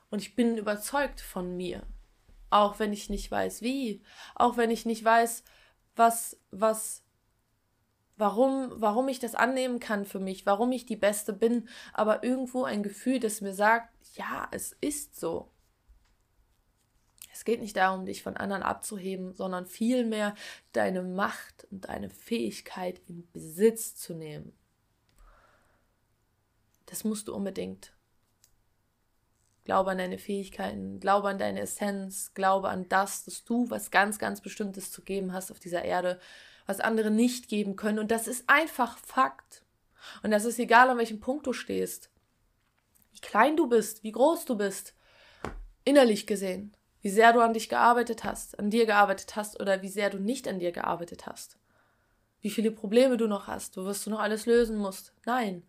Und 0.10 0.22
ich 0.22 0.36
bin 0.36 0.58
überzeugt 0.58 1.22
von 1.22 1.56
mir. 1.56 1.86
Auch 2.50 2.80
wenn 2.80 2.94
ich 2.94 3.10
nicht 3.10 3.30
weiß, 3.30 3.62
wie. 3.62 4.02
Auch 4.36 4.58
wenn 4.58 4.72
ich 4.72 4.86
nicht 4.86 5.04
weiß, 5.04 5.44
was, 5.96 6.40
was, 6.52 7.04
warum, 8.16 8.72
warum 8.76 9.08
ich 9.10 9.20
das 9.20 9.36
annehmen 9.36 9.80
kann 9.80 10.06
für 10.06 10.20
mich, 10.20 10.46
warum 10.46 10.72
ich 10.72 10.86
die 10.86 10.96
Beste 10.96 11.34
bin. 11.34 11.68
Aber 11.94 12.24
irgendwo 12.24 12.64
ein 12.64 12.84
Gefühl, 12.84 13.20
das 13.20 13.42
mir 13.42 13.54
sagt, 13.54 13.94
ja, 14.16 14.48
es 14.52 14.72
ist 14.80 15.20
so. 15.20 15.52
Es 17.34 17.46
geht 17.46 17.62
nicht 17.62 17.78
darum, 17.78 18.06
dich 18.06 18.24
von 18.24 18.36
anderen 18.36 18.64
abzuheben, 18.64 19.34
sondern 19.34 19.68
vielmehr 19.68 20.34
deine 20.72 21.04
Macht 21.04 21.68
und 21.70 21.88
deine 21.88 22.10
Fähigkeit 22.10 23.00
in 23.08 23.30
Besitz 23.32 23.96
zu 23.96 24.16
nehmen. 24.16 24.58
Das 26.88 27.04
musst 27.04 27.28
du 27.28 27.36
unbedingt. 27.36 27.94
Glaube 29.68 29.92
an 29.92 29.98
deine 29.98 30.18
Fähigkeiten, 30.18 31.02
glaube 31.02 31.28
an 31.28 31.40
deine 31.40 31.60
Essenz, 31.60 32.34
glaube 32.34 32.70
an 32.70 32.88
das, 32.88 33.26
dass 33.26 33.44
du 33.44 33.70
was 33.70 33.92
ganz, 33.92 34.18
ganz 34.18 34.40
Bestimmtes 34.40 34.94
zu 34.94 35.02
geben 35.02 35.34
hast 35.34 35.52
auf 35.52 35.60
dieser 35.60 35.84
Erde, 35.84 36.22
was 36.68 36.80
andere 36.80 37.12
nicht 37.12 37.50
geben 37.50 37.76
können. 37.76 38.00
Und 38.00 38.10
das 38.10 38.30
ist 38.30 38.46
einfach 38.48 38.98
Fakt. 38.98 39.66
Und 40.24 40.32
das 40.32 40.46
ist 40.46 40.58
egal, 40.58 40.90
an 40.90 40.98
welchem 40.98 41.20
Punkt 41.20 41.46
du 41.48 41.52
stehst. 41.52 42.10
Wie 43.12 43.20
klein 43.20 43.58
du 43.58 43.68
bist, 43.68 44.06
wie 44.06 44.14
groß 44.14 44.46
du 44.46 44.56
bist, 44.56 44.94
innerlich 45.84 46.28
gesehen, 46.28 46.72
wie 47.02 47.10
sehr 47.10 47.34
du 47.34 47.42
an 47.42 47.52
dich 47.52 47.68
gearbeitet 47.68 48.24
hast, 48.24 48.58
an 48.60 48.70
dir 48.70 48.86
gearbeitet 48.86 49.36
hast 49.36 49.60
oder 49.60 49.82
wie 49.82 49.90
sehr 49.90 50.10
du 50.10 50.18
nicht 50.18 50.48
an 50.48 50.60
dir 50.60 50.72
gearbeitet 50.72 51.28
hast. 51.28 51.58
wie 52.40 52.52
viele 52.52 52.72
Probleme 52.72 53.18
du 53.18 53.28
noch 53.28 53.48
hast, 53.48 53.76
was 53.76 54.02
du 54.06 54.12
noch 54.12 54.20
alles 54.22 54.46
lösen 54.46 54.78
musst. 54.78 55.12
Nein. 55.26 55.64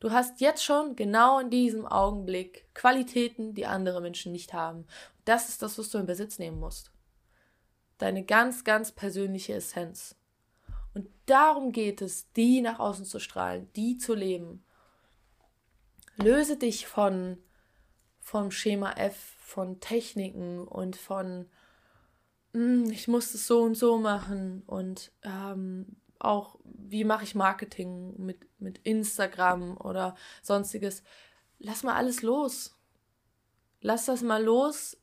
Du 0.00 0.12
hast 0.12 0.40
jetzt 0.40 0.62
schon 0.62 0.94
genau 0.94 1.40
in 1.40 1.50
diesem 1.50 1.86
Augenblick 1.86 2.72
Qualitäten, 2.74 3.54
die 3.54 3.66
andere 3.66 4.00
Menschen 4.00 4.32
nicht 4.32 4.52
haben. 4.52 4.86
Das 5.24 5.48
ist 5.48 5.62
das, 5.62 5.78
was 5.78 5.90
du 5.90 5.98
in 5.98 6.06
Besitz 6.06 6.38
nehmen 6.38 6.60
musst. 6.60 6.92
Deine 7.98 8.24
ganz, 8.24 8.62
ganz 8.62 8.92
persönliche 8.92 9.54
Essenz. 9.54 10.14
Und 10.94 11.08
darum 11.26 11.72
geht 11.72 12.00
es, 12.00 12.32
die 12.32 12.60
nach 12.60 12.78
außen 12.78 13.04
zu 13.04 13.18
strahlen, 13.18 13.68
die 13.74 13.98
zu 13.98 14.14
leben. 14.14 14.64
Löse 16.16 16.56
dich 16.56 16.86
von 16.86 17.38
vom 18.20 18.50
Schema 18.50 18.92
F, 18.92 19.36
von 19.38 19.80
Techniken 19.80 20.60
und 20.60 20.96
von 20.96 21.46
hm, 22.52 22.90
ich 22.90 23.08
muss 23.08 23.34
es 23.34 23.46
so 23.46 23.62
und 23.62 23.74
so 23.74 23.98
machen 23.98 24.62
und 24.66 25.12
ähm, 25.22 25.96
auch 26.18 26.58
wie 26.64 27.04
mache 27.04 27.24
ich 27.24 27.34
Marketing 27.34 28.14
mit, 28.16 28.40
mit 28.58 28.78
Instagram 28.78 29.76
oder 29.76 30.16
sonstiges. 30.42 31.02
Lass 31.58 31.82
mal 31.82 31.94
alles 31.94 32.22
los. 32.22 32.76
Lass 33.80 34.06
das 34.06 34.22
mal 34.22 34.42
los, 34.42 34.96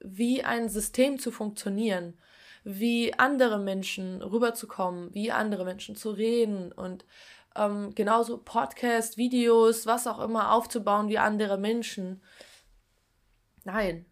wie 0.00 0.42
ein 0.42 0.68
System 0.68 1.18
zu 1.18 1.30
funktionieren, 1.30 2.18
wie 2.64 3.12
andere 3.14 3.58
Menschen 3.58 4.22
rüberzukommen, 4.22 5.14
wie 5.14 5.30
andere 5.30 5.64
Menschen 5.64 5.96
zu 5.96 6.10
reden 6.10 6.72
und 6.72 7.04
ähm, 7.54 7.94
genauso 7.94 8.38
Podcast, 8.38 9.18
Videos, 9.18 9.86
was 9.86 10.06
auch 10.06 10.20
immer 10.20 10.52
aufzubauen 10.52 11.08
wie 11.08 11.18
andere 11.18 11.58
Menschen. 11.58 12.22
Nein, 13.64 14.06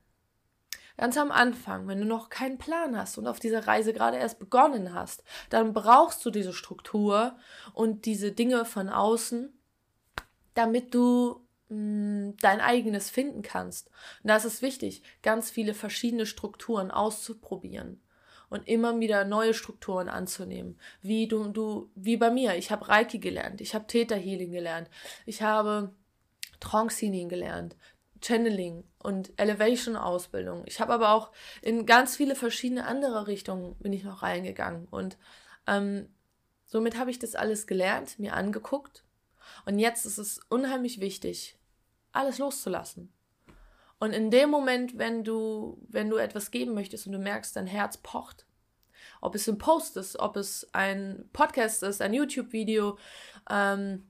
Ganz 1.01 1.17
am 1.17 1.33
Anfang, 1.33 1.89
wenn 1.89 1.99
du 2.01 2.05
noch 2.05 2.29
keinen 2.29 2.59
Plan 2.59 2.95
hast 2.95 3.17
und 3.17 3.27
auf 3.27 3.41
dieser 3.41 3.67
Reise 3.67 3.95
gerade 3.95 4.19
erst 4.19 4.39
begonnen 4.39 4.93
hast, 4.93 5.25
dann 5.49 5.73
brauchst 5.73 6.23
du 6.27 6.31
diese 6.31 6.53
Struktur 6.53 7.39
und 7.73 8.05
diese 8.05 8.33
Dinge 8.33 8.67
von 8.67 8.91
außen, 8.91 9.51
damit 10.53 10.93
du 10.95 11.41
mh, 11.71 11.77
mm, 11.79 12.37
dein 12.43 12.61
eigenes 12.61 13.09
finden 13.09 13.41
kannst. 13.41 13.89
Und 14.23 14.29
da 14.29 14.37
ist 14.37 14.45
es 14.45 14.61
wichtig, 14.61 15.03
ganz 15.23 15.51
viele 15.51 15.73
verschiedene 15.73 16.27
Strukturen 16.27 16.91
auszuprobieren 16.91 18.03
und 18.51 18.69
immer 18.69 19.01
wieder 19.01 19.25
neue 19.25 19.55
Strukturen 19.55 20.11
anzunehmen. 20.11 20.79
Wie 21.01 21.27
du, 21.27 21.49
du, 21.49 21.91
wie 21.95 22.19
bei 22.19 22.31
mir. 22.31 22.57
Ich 22.57 22.71
habe 22.71 22.89
Reiki 22.89 23.21
gelernt, 23.21 23.63
ich 23.63 23.75
habe 23.75 23.87
Theta 23.87 24.17
Healing 24.17 24.53
gelernt, 24.53 24.91
ich 25.25 25.41
habe 25.41 25.95
Trance 26.61 27.07
Healing 27.07 27.31
gelernt, 27.31 27.75
Channeling 28.23 28.85
und 28.99 29.33
Elevation-Ausbildung. 29.37 30.63
Ich 30.67 30.81
habe 30.81 30.93
aber 30.93 31.11
auch 31.11 31.31
in 31.63 31.87
ganz 31.87 32.17
viele 32.17 32.35
verschiedene 32.35 32.87
andere 32.87 33.27
Richtungen 33.27 33.77
bin 33.77 33.93
ich 33.93 34.05
noch 34.05 34.23
reingegangen 34.23 34.87
und 34.91 35.17
ähm, 35.67 36.09
somit 36.67 36.99
habe 36.99 37.11
ich 37.11 37.19
das 37.19 37.35
alles 37.35 37.67
gelernt, 37.67 38.19
mir 38.19 38.35
angeguckt 38.35 39.05
und 39.67 39.79
jetzt 39.79 40.07
ist 40.07 40.19
es 40.19 40.41
unheimlich 40.49 41.01
wichtig, 41.01 41.59
alles 42.13 42.39
loszulassen. 42.39 43.13
Und 43.99 44.15
in 44.15 44.31
dem 44.31 44.51
Moment, 44.51 44.97
wenn 44.97 45.25
du, 45.25 45.79
wenn 45.89 46.09
du 46.09 46.17
etwas 46.17 46.51
geben 46.51 46.73
möchtest 46.75 47.07
und 47.07 47.13
du 47.13 47.19
merkst, 47.19 47.55
dein 47.55 47.67
Herz 47.67 47.99
pocht, 47.99 48.47
ob 49.21 49.35
es 49.35 49.49
ein 49.49 49.59
Post 49.59 49.97
ist, 49.99 50.19
ob 50.19 50.37
es 50.37 50.67
ein 50.73 51.29
Podcast 51.33 51.83
ist, 51.83 52.01
ein 52.01 52.15
YouTube-Video, 52.15 52.99
ähm, 53.51 54.10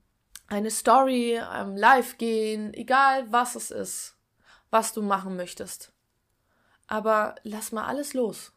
eine 0.50 0.70
Story, 0.70 1.40
ähm, 1.54 1.76
live 1.76 2.18
gehen, 2.18 2.74
egal 2.74 3.32
was 3.32 3.54
es 3.54 3.70
ist, 3.70 4.16
was 4.70 4.92
du 4.92 5.00
machen 5.00 5.36
möchtest. 5.36 5.92
Aber 6.86 7.36
lass 7.44 7.72
mal 7.72 7.86
alles 7.86 8.12
los. 8.14 8.52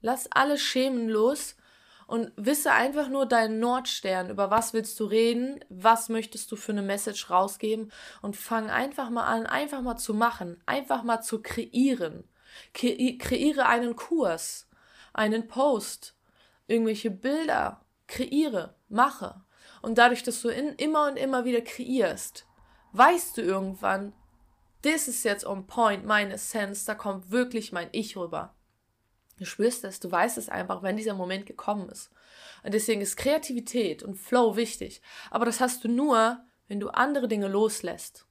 Lass 0.00 0.30
alle 0.30 0.58
Schemen 0.58 1.08
los 1.08 1.56
und 2.06 2.32
wisse 2.36 2.72
einfach 2.72 3.08
nur 3.08 3.26
deinen 3.26 3.58
Nordstern, 3.58 4.30
über 4.30 4.50
was 4.50 4.74
willst 4.74 5.00
du 5.00 5.06
reden, 5.06 5.64
was 5.68 6.08
möchtest 6.08 6.52
du 6.52 6.56
für 6.56 6.72
eine 6.72 6.82
Message 6.82 7.30
rausgeben 7.30 7.90
und 8.22 8.36
fang 8.36 8.70
einfach 8.70 9.10
mal 9.10 9.24
an, 9.24 9.46
einfach 9.46 9.80
mal 9.82 9.96
zu 9.96 10.14
machen, 10.14 10.62
einfach 10.66 11.02
mal 11.02 11.20
zu 11.22 11.42
kreieren. 11.42 12.24
Kre 12.72 13.18
kreiere 13.18 13.66
einen 13.66 13.96
Kurs, 13.96 14.68
einen 15.12 15.48
Post, 15.48 16.14
irgendwelche 16.68 17.10
Bilder, 17.10 17.80
kreiere, 18.06 18.76
mache. 18.88 19.42
Und 19.84 19.98
dadurch, 19.98 20.22
dass 20.22 20.40
du 20.40 20.48
in, 20.48 20.70
immer 20.76 21.08
und 21.08 21.18
immer 21.18 21.44
wieder 21.44 21.60
kreierst, 21.60 22.46
weißt 22.92 23.36
du 23.36 23.42
irgendwann, 23.42 24.14
das 24.80 25.08
ist 25.08 25.24
jetzt 25.24 25.44
on 25.44 25.66
point, 25.66 26.06
meine 26.06 26.38
Sense, 26.38 26.86
da 26.86 26.94
kommt 26.94 27.30
wirklich 27.30 27.70
mein 27.70 27.90
Ich 27.92 28.16
rüber. 28.16 28.54
Du 29.36 29.44
spürst 29.44 29.84
es, 29.84 30.00
du 30.00 30.10
weißt 30.10 30.38
es 30.38 30.48
einfach, 30.48 30.82
wenn 30.82 30.96
dieser 30.96 31.12
Moment 31.12 31.44
gekommen 31.44 31.90
ist. 31.90 32.10
Und 32.62 32.72
deswegen 32.72 33.02
ist 33.02 33.18
Kreativität 33.18 34.02
und 34.02 34.14
Flow 34.14 34.56
wichtig. 34.56 35.02
Aber 35.30 35.44
das 35.44 35.60
hast 35.60 35.84
du 35.84 35.88
nur, 35.88 36.42
wenn 36.66 36.80
du 36.80 36.88
andere 36.88 37.28
Dinge 37.28 37.48
loslässt. 37.48 38.26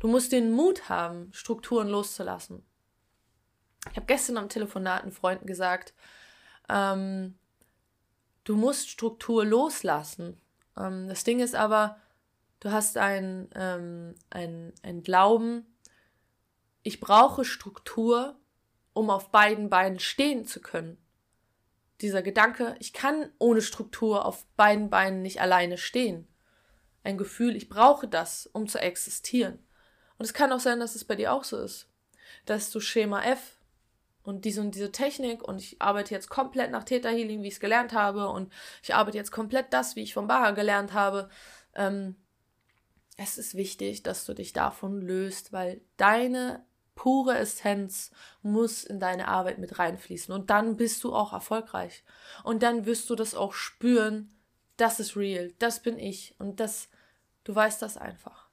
Du 0.00 0.08
musst 0.08 0.32
den 0.32 0.52
Mut 0.52 0.90
haben, 0.90 1.32
Strukturen 1.32 1.88
loszulassen. 1.88 2.62
Ich 3.90 3.96
habe 3.96 4.06
gestern 4.06 4.36
am 4.36 4.50
Telefonat 4.50 5.04
einen 5.04 5.12
Freunden 5.12 5.46
gesagt, 5.46 5.94
ähm, 6.68 7.38
du 8.44 8.54
musst 8.56 8.90
Struktur 8.90 9.46
loslassen. 9.46 10.38
Ähm, 10.76 11.08
das 11.08 11.24
Ding 11.24 11.40
ist 11.40 11.54
aber, 11.54 11.98
du 12.60 12.70
hast 12.70 12.96
ein, 12.96 13.48
ähm, 13.54 14.14
ein, 14.30 14.72
ein 14.82 15.02
Glauben, 15.02 15.66
ich 16.82 17.00
brauche 17.00 17.44
Struktur, 17.44 18.38
um 18.92 19.10
auf 19.10 19.30
beiden 19.30 19.70
Beinen 19.70 20.00
stehen 20.00 20.46
zu 20.46 20.60
können. 20.60 20.98
Dieser 22.00 22.22
Gedanke, 22.22 22.76
ich 22.78 22.92
kann 22.92 23.30
ohne 23.38 23.60
Struktur 23.60 24.24
auf 24.24 24.46
beiden 24.56 24.88
Beinen 24.88 25.20
nicht 25.20 25.40
alleine 25.40 25.76
stehen. 25.76 26.26
Ein 27.04 27.18
Gefühl, 27.18 27.56
ich 27.56 27.68
brauche 27.68 28.08
das, 28.08 28.46
um 28.46 28.66
zu 28.66 28.78
existieren. 28.78 29.58
Und 30.16 30.24
es 30.24 30.34
kann 30.34 30.52
auch 30.52 30.60
sein, 30.60 30.80
dass 30.80 30.94
es 30.94 31.04
bei 31.04 31.16
dir 31.16 31.32
auch 31.32 31.44
so 31.44 31.58
ist. 31.58 31.88
Dass 32.46 32.70
du 32.70 32.80
Schema 32.80 33.22
F 33.22 33.59
und 34.22 34.44
diese 34.44 34.60
und 34.60 34.74
diese 34.74 34.92
Technik 34.92 35.42
und 35.42 35.60
ich 35.60 35.80
arbeite 35.80 36.14
jetzt 36.14 36.28
komplett 36.28 36.70
nach 36.70 36.84
Theta 36.84 37.08
Healing, 37.08 37.42
wie 37.42 37.48
ich 37.48 37.54
es 37.54 37.60
gelernt 37.60 37.92
habe 37.92 38.28
und 38.28 38.52
ich 38.82 38.94
arbeite 38.94 39.16
jetzt 39.16 39.32
komplett 39.32 39.72
das, 39.72 39.96
wie 39.96 40.02
ich 40.02 40.14
von 40.14 40.26
Baha 40.26 40.50
gelernt 40.50 40.92
habe. 40.92 41.28
Ähm, 41.74 42.16
es 43.16 43.38
ist 43.38 43.54
wichtig, 43.54 44.02
dass 44.02 44.24
du 44.24 44.34
dich 44.34 44.52
davon 44.52 45.00
löst, 45.00 45.52
weil 45.52 45.80
deine 45.96 46.64
pure 46.94 47.38
Essenz 47.38 48.10
muss 48.42 48.84
in 48.84 49.00
deine 49.00 49.28
Arbeit 49.28 49.58
mit 49.58 49.78
reinfließen 49.78 50.34
und 50.34 50.50
dann 50.50 50.76
bist 50.76 51.02
du 51.02 51.14
auch 51.14 51.32
erfolgreich 51.32 52.04
und 52.44 52.62
dann 52.62 52.84
wirst 52.84 53.08
du 53.08 53.14
das 53.14 53.34
auch 53.34 53.54
spüren, 53.54 54.36
das 54.76 55.00
ist 55.00 55.16
real, 55.16 55.52
das 55.58 55.80
bin 55.80 55.98
ich 55.98 56.34
und 56.38 56.60
das, 56.60 56.88
du 57.44 57.54
weißt 57.54 57.80
das 57.80 57.96
einfach. 57.96 58.48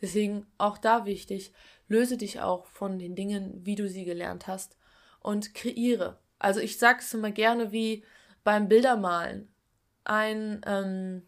Deswegen 0.00 0.46
auch 0.56 0.78
da 0.78 1.04
wichtig, 1.04 1.52
löse 1.88 2.16
dich 2.16 2.40
auch 2.40 2.66
von 2.66 2.98
den 2.98 3.14
Dingen, 3.14 3.66
wie 3.66 3.74
du 3.74 3.86
sie 3.86 4.06
gelernt 4.06 4.46
hast 4.46 4.76
und 5.20 5.54
kreiere. 5.54 6.18
Also 6.38 6.60
ich 6.60 6.78
sage 6.78 7.00
es 7.00 7.14
immer 7.14 7.30
gerne 7.30 7.72
wie 7.72 8.04
beim 8.44 8.68
Bildermalen. 8.68 9.48
Ein, 10.04 10.62
ähm, 10.66 11.22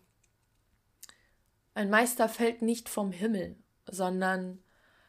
ein 1.74 1.90
Meister 1.90 2.28
fällt 2.28 2.62
nicht 2.62 2.88
vom 2.88 3.12
Himmel, 3.12 3.56
sondern 3.90 4.62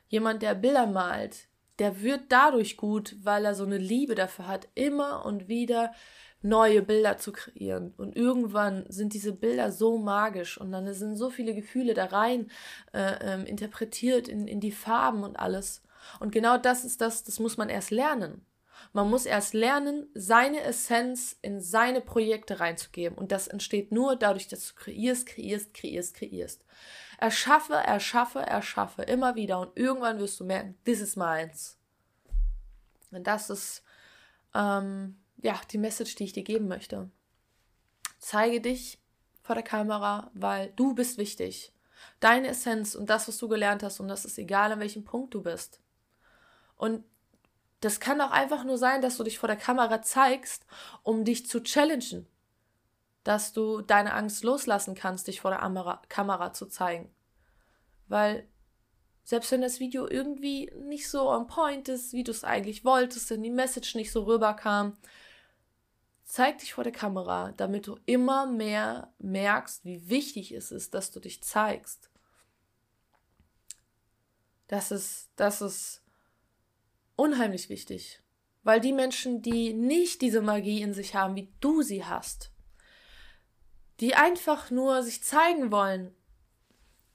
jemand, 0.08 0.42
der 0.42 0.56
Bilder 0.56 0.86
malt, 0.86 1.48
der 1.80 2.02
wird 2.02 2.26
dadurch 2.30 2.78
gut, 2.78 3.16
weil 3.24 3.46
er 3.46 3.56
so 3.56 3.64
eine 3.64 3.78
Liebe 3.78 4.16
dafür 4.16 4.48
hat, 4.48 4.68
immer 4.76 5.26
und 5.26 5.48
wieder 5.48 5.94
neue 6.44 6.82
Bilder 6.82 7.18
zu 7.18 7.32
kreieren. 7.32 7.94
Und 7.98 8.16
irgendwann 8.16 8.86
sind 8.90 9.14
diese 9.14 9.34
Bilder 9.34 9.72
so 9.72 9.98
magisch 9.98 10.60
und 10.60 10.72
dann 10.72 10.94
sind 10.94 11.16
so 11.16 11.30
viele 11.30 11.56
Gefühle 11.56 11.94
da 11.94 12.06
rein 12.06 12.52
äh, 12.92 13.16
ähm, 13.22 13.46
interpretiert 13.46 14.28
in, 14.28 14.48
in 14.48 14.60
die 14.60 14.72
Farben 14.72 15.24
und 15.24 15.38
alles. 15.38 15.82
Und 16.20 16.32
genau 16.32 16.58
das 16.58 16.84
ist 16.84 17.02
das, 17.02 17.24
das 17.24 17.40
muss 17.40 17.58
man 17.58 17.70
erst 17.70 17.92
lernen. 17.92 18.46
Man 18.92 19.10
muss 19.10 19.26
erst 19.26 19.54
lernen, 19.54 20.08
seine 20.14 20.62
Essenz 20.62 21.38
in 21.42 21.62
seine 21.62 22.02
Projekte 22.02 22.60
reinzugeben. 22.60 23.18
Und 23.18 23.32
das 23.32 23.48
entsteht 23.48 23.92
nur 23.92 24.16
dadurch, 24.16 24.48
dass 24.48 24.68
du 24.68 24.74
kreierst, 24.76 25.26
kreierst, 25.26 25.74
kreierst, 25.74 26.16
kreierst. 26.16 26.66
Erschaffe, 27.18 27.74
erschaffe, 27.74 28.40
erschaffe, 28.40 29.04
immer 29.04 29.36
wieder. 29.36 29.60
Und 29.60 29.78
irgendwann 29.78 30.20
wirst 30.20 30.40
du 30.40 30.44
merken, 30.44 30.78
this 30.84 31.00
is 31.00 31.16
meins. 31.16 31.78
Und 33.12 33.28
das 33.28 33.50
ist, 33.50 33.84
ähm, 34.54 35.18
ja, 35.42 35.60
die 35.72 35.78
Message, 35.78 36.16
die 36.16 36.26
ich 36.26 36.34
dir 36.34 36.44
geben 36.44 36.68
möchte. 36.68 37.10
Zeige 38.20 38.62
dich 38.62 39.00
vor 39.42 39.56
der 39.56 39.64
Kamera, 39.64 40.32
weil 40.34 40.72
du 40.76 40.94
bist 40.96 41.18
wichtig. 41.18 41.74
Deine 42.20 42.50
Essenz 42.50 42.96
und 42.96 43.10
das, 43.10 43.28
was 43.28 43.38
du 43.38 43.48
gelernt 43.48 43.84
hast, 43.84 44.00
und 44.00 44.08
das 44.08 44.26
ist 44.26 44.38
egal, 44.38 44.72
an 44.72 44.80
welchem 44.80 45.04
Punkt 45.04 45.34
du 45.34 45.42
bist. 45.42 45.82
Und 46.76 47.04
das 47.84 48.00
kann 48.00 48.22
auch 48.22 48.32
einfach 48.32 48.64
nur 48.64 48.78
sein, 48.78 49.02
dass 49.02 49.18
du 49.18 49.24
dich 49.24 49.40
vor 49.40 49.48
der 49.48 49.58
Kamera 49.58 50.02
zeigst, 50.02 50.66
um 51.04 51.26
dich 51.26 51.48
zu 51.48 51.62
challengen. 51.62 52.28
Dass 53.24 53.54
du 53.54 53.82
deine 53.82 54.14
Angst 54.14 54.44
loslassen 54.44 54.96
kannst, 54.96 55.28
dich 55.28 55.42
vor 55.42 55.52
der 55.52 55.60
Kamera, 55.60 56.02
Kamera 56.10 56.54
zu 56.54 56.66
zeigen. 56.66 57.14
Weil 58.08 58.48
selbst 59.24 59.52
wenn 59.52 59.62
das 59.62 59.80
Video 59.80 60.08
irgendwie 60.08 60.72
nicht 60.82 61.10
so 61.10 61.30
on 61.30 61.48
point 61.48 61.88
ist, 61.88 62.12
wie 62.12 62.24
du 62.24 62.32
es 62.32 62.44
eigentlich 62.44 62.84
wolltest, 62.84 63.30
wenn 63.30 63.44
die 63.44 63.50
Message 63.50 63.96
nicht 63.96 64.12
so 64.12 64.24
rüberkam, 64.24 64.98
Zeig 66.26 66.60
dich 66.60 66.74
vor 66.74 66.84
der 66.84 66.94
Kamera, 66.94 67.52
damit 67.58 67.86
du 67.86 68.00
immer 68.06 68.48
mehr 68.48 69.14
merkst, 69.20 69.86
wie 69.86 70.10
wichtig 70.10 70.52
es 70.52 70.72
ist, 70.72 70.94
dass 70.94 71.12
du 71.12 71.20
dich 71.20 71.44
zeigst. 71.44 72.10
Das 74.68 74.90
ist, 74.92 75.30
das 75.36 75.62
ist 75.62 76.03
unheimlich 77.16 77.70
wichtig. 77.70 78.22
Weil 78.64 78.80
die 78.80 78.94
Menschen, 78.94 79.42
die 79.42 79.74
nicht 79.74 80.22
diese 80.22 80.42
Magie 80.42 80.82
in 80.82 80.94
sich 80.94 81.16
haben, 81.16 81.36
wie 81.36 81.52
du 81.60 81.82
sie 81.82 82.06
hast, 82.06 82.52
die 84.00 84.16
einfach 84.16 84.72
nur 84.72 85.04
sich 85.04 85.24
zeigen 85.24 85.72
wollen, 85.72 86.16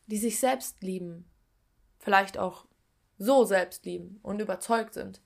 die 0.07 0.19
sich 0.19 0.39
selbst 0.39 0.83
lieben, 0.83 1.25
vielleicht 1.99 2.39
auch 2.39 2.67
so 3.19 3.45
selbst 3.45 3.85
lieben 3.85 4.21
und 4.23 4.41
überzeugt 4.41 4.95
sind. 4.95 5.21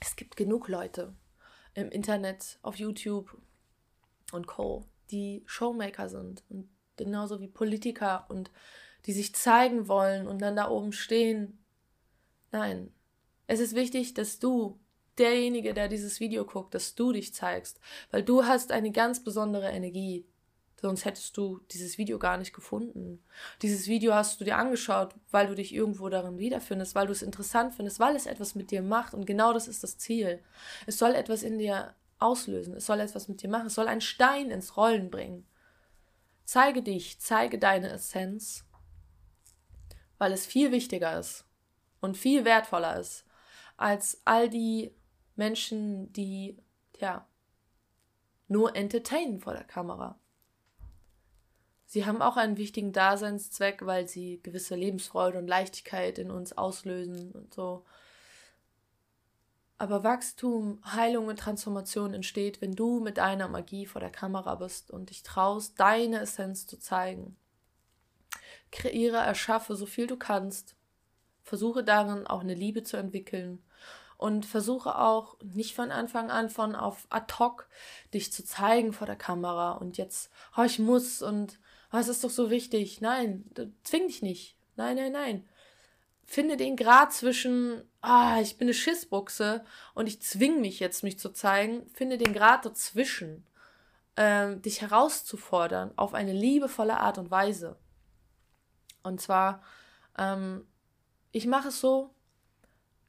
Es 0.00 0.16
gibt 0.16 0.36
genug 0.36 0.68
Leute 0.68 1.14
im 1.74 1.90
Internet, 1.90 2.58
auf 2.62 2.76
YouTube 2.76 3.36
und 4.32 4.46
Co., 4.46 4.86
die 5.10 5.42
Showmaker 5.46 6.08
sind 6.08 6.44
und 6.48 6.68
genauso 6.96 7.40
wie 7.40 7.48
Politiker 7.48 8.26
und 8.28 8.50
die 9.06 9.12
sich 9.12 9.34
zeigen 9.34 9.88
wollen 9.88 10.26
und 10.26 10.40
dann 10.40 10.56
da 10.56 10.68
oben 10.68 10.92
stehen. 10.92 11.59
Nein, 12.52 12.92
es 13.46 13.60
ist 13.60 13.74
wichtig, 13.74 14.14
dass 14.14 14.38
du, 14.38 14.78
derjenige, 15.18 15.74
der 15.74 15.88
dieses 15.88 16.18
Video 16.20 16.44
guckt, 16.44 16.74
dass 16.74 16.94
du 16.94 17.12
dich 17.12 17.34
zeigst, 17.34 17.80
weil 18.10 18.22
du 18.22 18.44
hast 18.44 18.72
eine 18.72 18.90
ganz 18.90 19.22
besondere 19.22 19.68
Energie. 19.70 20.24
Sonst 20.80 21.04
hättest 21.04 21.36
du 21.36 21.60
dieses 21.70 21.98
Video 21.98 22.18
gar 22.18 22.38
nicht 22.38 22.54
gefunden. 22.54 23.22
Dieses 23.60 23.86
Video 23.86 24.14
hast 24.14 24.40
du 24.40 24.46
dir 24.46 24.56
angeschaut, 24.56 25.14
weil 25.30 25.46
du 25.46 25.54
dich 25.54 25.74
irgendwo 25.74 26.08
darin 26.08 26.38
wiederfindest, 26.38 26.94
weil 26.94 27.06
du 27.06 27.12
es 27.12 27.20
interessant 27.20 27.74
findest, 27.74 28.00
weil 28.00 28.16
es 28.16 28.24
etwas 28.24 28.54
mit 28.54 28.70
dir 28.70 28.80
macht. 28.80 29.12
Und 29.12 29.26
genau 29.26 29.52
das 29.52 29.68
ist 29.68 29.82
das 29.82 29.98
Ziel. 29.98 30.42
Es 30.86 30.96
soll 30.96 31.14
etwas 31.14 31.42
in 31.42 31.58
dir 31.58 31.94
auslösen. 32.18 32.74
Es 32.74 32.86
soll 32.86 33.00
etwas 33.00 33.28
mit 33.28 33.42
dir 33.42 33.50
machen. 33.50 33.66
Es 33.66 33.74
soll 33.74 33.88
einen 33.88 34.00
Stein 34.00 34.50
ins 34.50 34.78
Rollen 34.78 35.10
bringen. 35.10 35.46
Zeige 36.46 36.82
dich, 36.82 37.20
zeige 37.20 37.58
deine 37.58 37.90
Essenz, 37.90 38.64
weil 40.16 40.32
es 40.32 40.46
viel 40.46 40.72
wichtiger 40.72 41.18
ist 41.18 41.44
und 42.00 42.16
viel 42.16 42.44
wertvoller 42.44 42.98
ist 42.98 43.24
als 43.76 44.20
all 44.26 44.50
die 44.50 44.94
Menschen, 45.36 46.12
die, 46.12 46.58
ja, 46.98 47.26
nur 48.46 48.76
entertainen 48.76 49.40
vor 49.40 49.54
der 49.54 49.64
Kamera. 49.64 50.18
Sie 51.86 52.04
haben 52.04 52.20
auch 52.20 52.36
einen 52.36 52.58
wichtigen 52.58 52.92
Daseinszweck, 52.92 53.86
weil 53.86 54.06
sie 54.06 54.40
gewisse 54.42 54.76
Lebensfreude 54.76 55.38
und 55.38 55.48
Leichtigkeit 55.48 56.18
in 56.18 56.30
uns 56.30 56.52
auslösen 56.52 57.32
und 57.32 57.54
so. 57.54 57.84
Aber 59.78 60.04
Wachstum, 60.04 60.80
Heilung 60.84 61.28
und 61.28 61.38
Transformation 61.38 62.12
entsteht, 62.12 62.60
wenn 62.60 62.76
du 62.76 63.00
mit 63.00 63.16
deiner 63.16 63.48
Magie 63.48 63.86
vor 63.86 64.00
der 64.00 64.10
Kamera 64.10 64.56
bist 64.56 64.90
und 64.90 65.08
dich 65.08 65.22
traust, 65.22 65.80
deine 65.80 66.20
Essenz 66.20 66.66
zu 66.66 66.78
zeigen. 66.78 67.36
Kreiere, 68.70 69.16
erschaffe 69.16 69.74
so 69.74 69.86
viel 69.86 70.06
du 70.06 70.18
kannst. 70.18 70.76
Versuche 71.42 71.84
darin 71.84 72.26
auch 72.26 72.40
eine 72.40 72.54
Liebe 72.54 72.82
zu 72.82 72.96
entwickeln 72.96 73.62
und 74.20 74.44
versuche 74.44 74.98
auch 74.98 75.38
nicht 75.42 75.74
von 75.74 75.90
Anfang 75.90 76.30
an 76.30 76.50
von 76.50 76.74
auf 76.74 77.06
ad 77.08 77.32
hoc 77.38 77.68
dich 78.12 78.30
zu 78.32 78.44
zeigen 78.44 78.92
vor 78.92 79.06
der 79.06 79.16
Kamera 79.16 79.72
und 79.72 79.96
jetzt, 79.96 80.30
oh, 80.58 80.62
ich 80.62 80.78
muss 80.78 81.22
und 81.22 81.58
oh, 81.92 81.96
es 81.96 82.08
ist 82.08 82.22
doch 82.22 82.30
so 82.30 82.50
wichtig. 82.50 83.00
Nein, 83.00 83.44
zwing 83.82 84.08
dich 84.08 84.20
nicht. 84.20 84.56
Nein, 84.76 84.96
nein, 84.96 85.12
nein. 85.12 85.48
Finde 86.26 86.56
den 86.56 86.76
Grad 86.76 87.12
zwischen, 87.12 87.82
ah, 88.02 88.40
ich 88.40 88.58
bin 88.58 88.66
eine 88.66 88.74
Schissbuchse 88.74 89.64
und 89.94 90.06
ich 90.06 90.22
zwing 90.22 90.60
mich 90.60 90.80
jetzt, 90.80 91.02
mich 91.02 91.18
zu 91.18 91.30
zeigen. 91.32 91.88
Finde 91.94 92.18
den 92.18 92.34
Grad 92.34 92.66
dazwischen, 92.66 93.46
ähm, 94.16 94.60
dich 94.62 94.82
herauszufordern 94.82 95.92
auf 95.96 96.14
eine 96.14 96.32
liebevolle 96.32 97.00
Art 97.00 97.18
und 97.18 97.30
Weise. 97.30 97.78
Und 99.02 99.20
zwar, 99.20 99.62
ähm, 100.18 100.66
ich 101.32 101.46
mache 101.46 101.68
es 101.68 101.80
so, 101.80 102.10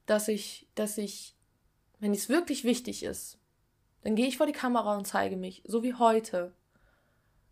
dass 0.06 0.28
ich, 0.28 0.68
dass 0.76 0.98
ich, 0.98 1.36
wenn 2.00 2.14
es 2.14 2.30
wirklich 2.30 2.64
wichtig 2.64 3.04
ist, 3.04 3.38
dann 4.04 4.16
gehe 4.16 4.28
ich 4.28 4.38
vor 4.38 4.48
die 4.48 4.52
Kamera 4.52 4.98
und 4.98 5.06
zeige 5.06 5.38
mich, 5.38 5.64
so 5.66 5.84
wie 5.84 5.94
heute. 5.94 6.54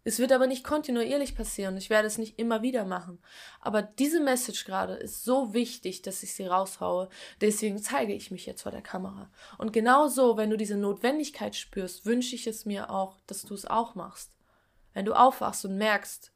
Es 0.03 0.17
wird 0.17 0.31
aber 0.31 0.47
nicht 0.47 0.63
kontinuierlich 0.63 1.35
passieren. 1.35 1.77
Ich 1.77 1.89
werde 1.89 2.07
es 2.07 2.17
nicht 2.17 2.39
immer 2.39 2.61
wieder 2.61 2.85
machen. 2.85 3.19
Aber 3.59 3.81
diese 3.81 4.19
Message 4.19 4.65
gerade 4.65 4.93
ist 4.93 5.23
so 5.23 5.53
wichtig, 5.53 6.01
dass 6.01 6.23
ich 6.23 6.33
sie 6.33 6.47
raushaue. 6.47 7.09
Deswegen 7.41 7.77
zeige 7.79 8.13
ich 8.13 8.31
mich 8.31 8.45
jetzt 8.45 8.63
vor 8.63 8.71
der 8.71 8.81
Kamera. 8.81 9.29
Und 9.57 9.73
genau 9.73 10.07
so, 10.07 10.37
wenn 10.37 10.49
du 10.49 10.57
diese 10.57 10.77
Notwendigkeit 10.77 11.55
spürst, 11.55 12.05
wünsche 12.05 12.35
ich 12.35 12.47
es 12.47 12.65
mir 12.65 12.89
auch, 12.89 13.17
dass 13.27 13.43
du 13.43 13.53
es 13.53 13.65
auch 13.65 13.93
machst. 13.93 14.31
Wenn 14.93 15.05
du 15.05 15.13
aufwachst 15.13 15.65
und 15.65 15.77
merkst, 15.77 16.31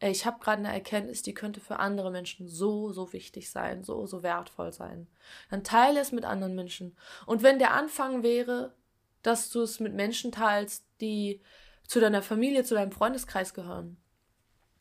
ich 0.00 0.26
habe 0.26 0.40
gerade 0.40 0.58
eine 0.58 0.72
Erkenntnis, 0.72 1.22
die 1.22 1.34
könnte 1.34 1.60
für 1.60 1.78
andere 1.78 2.10
Menschen 2.10 2.48
so, 2.48 2.92
so 2.92 3.12
wichtig 3.12 3.50
sein, 3.50 3.84
so, 3.84 4.06
so 4.06 4.22
wertvoll 4.22 4.72
sein. 4.72 5.06
Dann 5.50 5.64
teile 5.64 6.00
es 6.00 6.12
mit 6.12 6.24
anderen 6.24 6.54
Menschen. 6.54 6.96
Und 7.26 7.42
wenn 7.42 7.58
der 7.58 7.72
Anfang 7.72 8.22
wäre, 8.22 8.74
dass 9.22 9.50
du 9.50 9.62
es 9.62 9.80
mit 9.80 9.94
Menschen 9.94 10.32
teilst, 10.32 10.84
die 11.00 11.40
zu 11.86 12.00
deiner 12.00 12.22
Familie, 12.22 12.64
zu 12.64 12.74
deinem 12.74 12.92
Freundeskreis 12.92 13.54
gehören, 13.54 13.96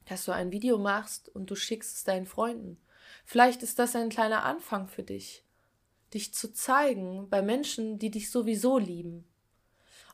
dass 0.06 0.26
du 0.26 0.32
ein 0.34 0.52
Video 0.52 0.78
machst 0.78 1.30
und 1.30 1.50
du 1.50 1.56
schickst 1.56 1.96
es 1.96 2.04
deinen 2.04 2.26
Freunden. 2.26 2.78
Vielleicht 3.26 3.64
ist 3.64 3.80
das 3.80 3.96
ein 3.96 4.10
kleiner 4.10 4.44
Anfang 4.44 4.88
für 4.88 5.04
dich, 5.04 5.46
dich 6.14 6.34
zu 6.34 6.52
zeigen 6.52 7.30
bei 7.30 7.42
Menschen, 7.42 8.00
die 8.00 8.12
dich 8.12 8.30
sowieso 8.30 8.78
lieben. 8.78 9.26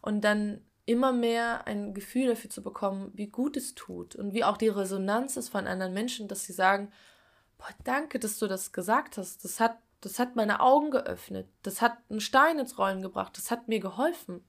Und 0.02 0.22
dann 0.22 0.62
immer 0.90 1.12
mehr 1.14 1.68
ein 1.68 1.94
Gefühl 1.94 2.30
dafür 2.30 2.50
zu 2.50 2.64
bekommen, 2.64 3.12
wie 3.14 3.28
gut 3.28 3.56
es 3.56 3.76
tut 3.76 4.16
und 4.16 4.34
wie 4.34 4.44
auch 4.44 4.58
die 4.58 4.70
Resonanz 4.70 5.38
ist 5.38 5.50
von 5.50 5.68
anderen 5.68 5.94
Menschen, 5.94 6.28
dass 6.28 6.46
sie 6.46 6.54
sagen, 6.54 6.92
boah, 7.60 7.70
danke, 7.84 8.18
dass 8.18 8.40
du 8.40 8.48
das 8.48 8.72
gesagt 8.72 9.18
hast. 9.18 9.44
Das 9.44 9.60
hat, 9.60 9.78
das 10.02 10.18
hat 10.18 10.36
meine 10.36 10.62
Augen 10.62 10.90
geöffnet. 10.90 11.48
Das 11.62 11.84
hat 11.84 11.98
einen 12.10 12.22
Stein 12.22 12.58
ins 12.58 12.80
Rollen 12.80 13.04
gebracht. 13.04 13.38
Das 13.38 13.52
hat 13.52 13.68
mir 13.68 13.80
geholfen. 13.80 14.44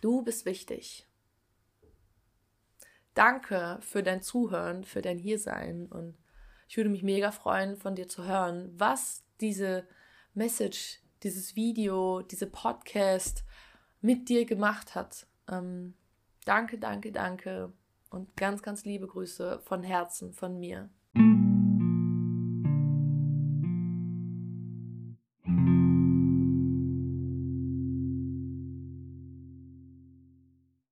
Du 0.00 0.22
bist 0.22 0.46
wichtig. 0.46 1.06
Danke 3.12 3.78
für 3.82 4.02
dein 4.02 4.22
Zuhören, 4.22 4.84
für 4.84 5.02
dein 5.02 5.18
Hiersein 5.18 5.86
und 5.86 6.16
ich 6.66 6.78
würde 6.78 6.88
mich 6.88 7.02
mega 7.02 7.30
freuen, 7.30 7.76
von 7.76 7.94
dir 7.94 8.08
zu 8.08 8.24
hören, 8.24 8.72
was 8.74 9.22
diese 9.42 9.86
Message, 10.32 11.02
dieses 11.22 11.54
Video, 11.54 12.22
diese 12.22 12.46
Podcast, 12.46 13.44
mit 14.02 14.28
dir 14.28 14.44
gemacht 14.44 14.94
hat. 14.94 15.26
Ähm, 15.48 15.94
danke, 16.44 16.78
danke, 16.78 17.12
danke 17.12 17.72
und 18.10 18.36
ganz, 18.36 18.62
ganz 18.62 18.84
liebe 18.84 19.06
Grüße 19.06 19.60
von 19.60 19.82
Herzen 19.82 20.32
von 20.32 20.58
mir. 20.58 20.90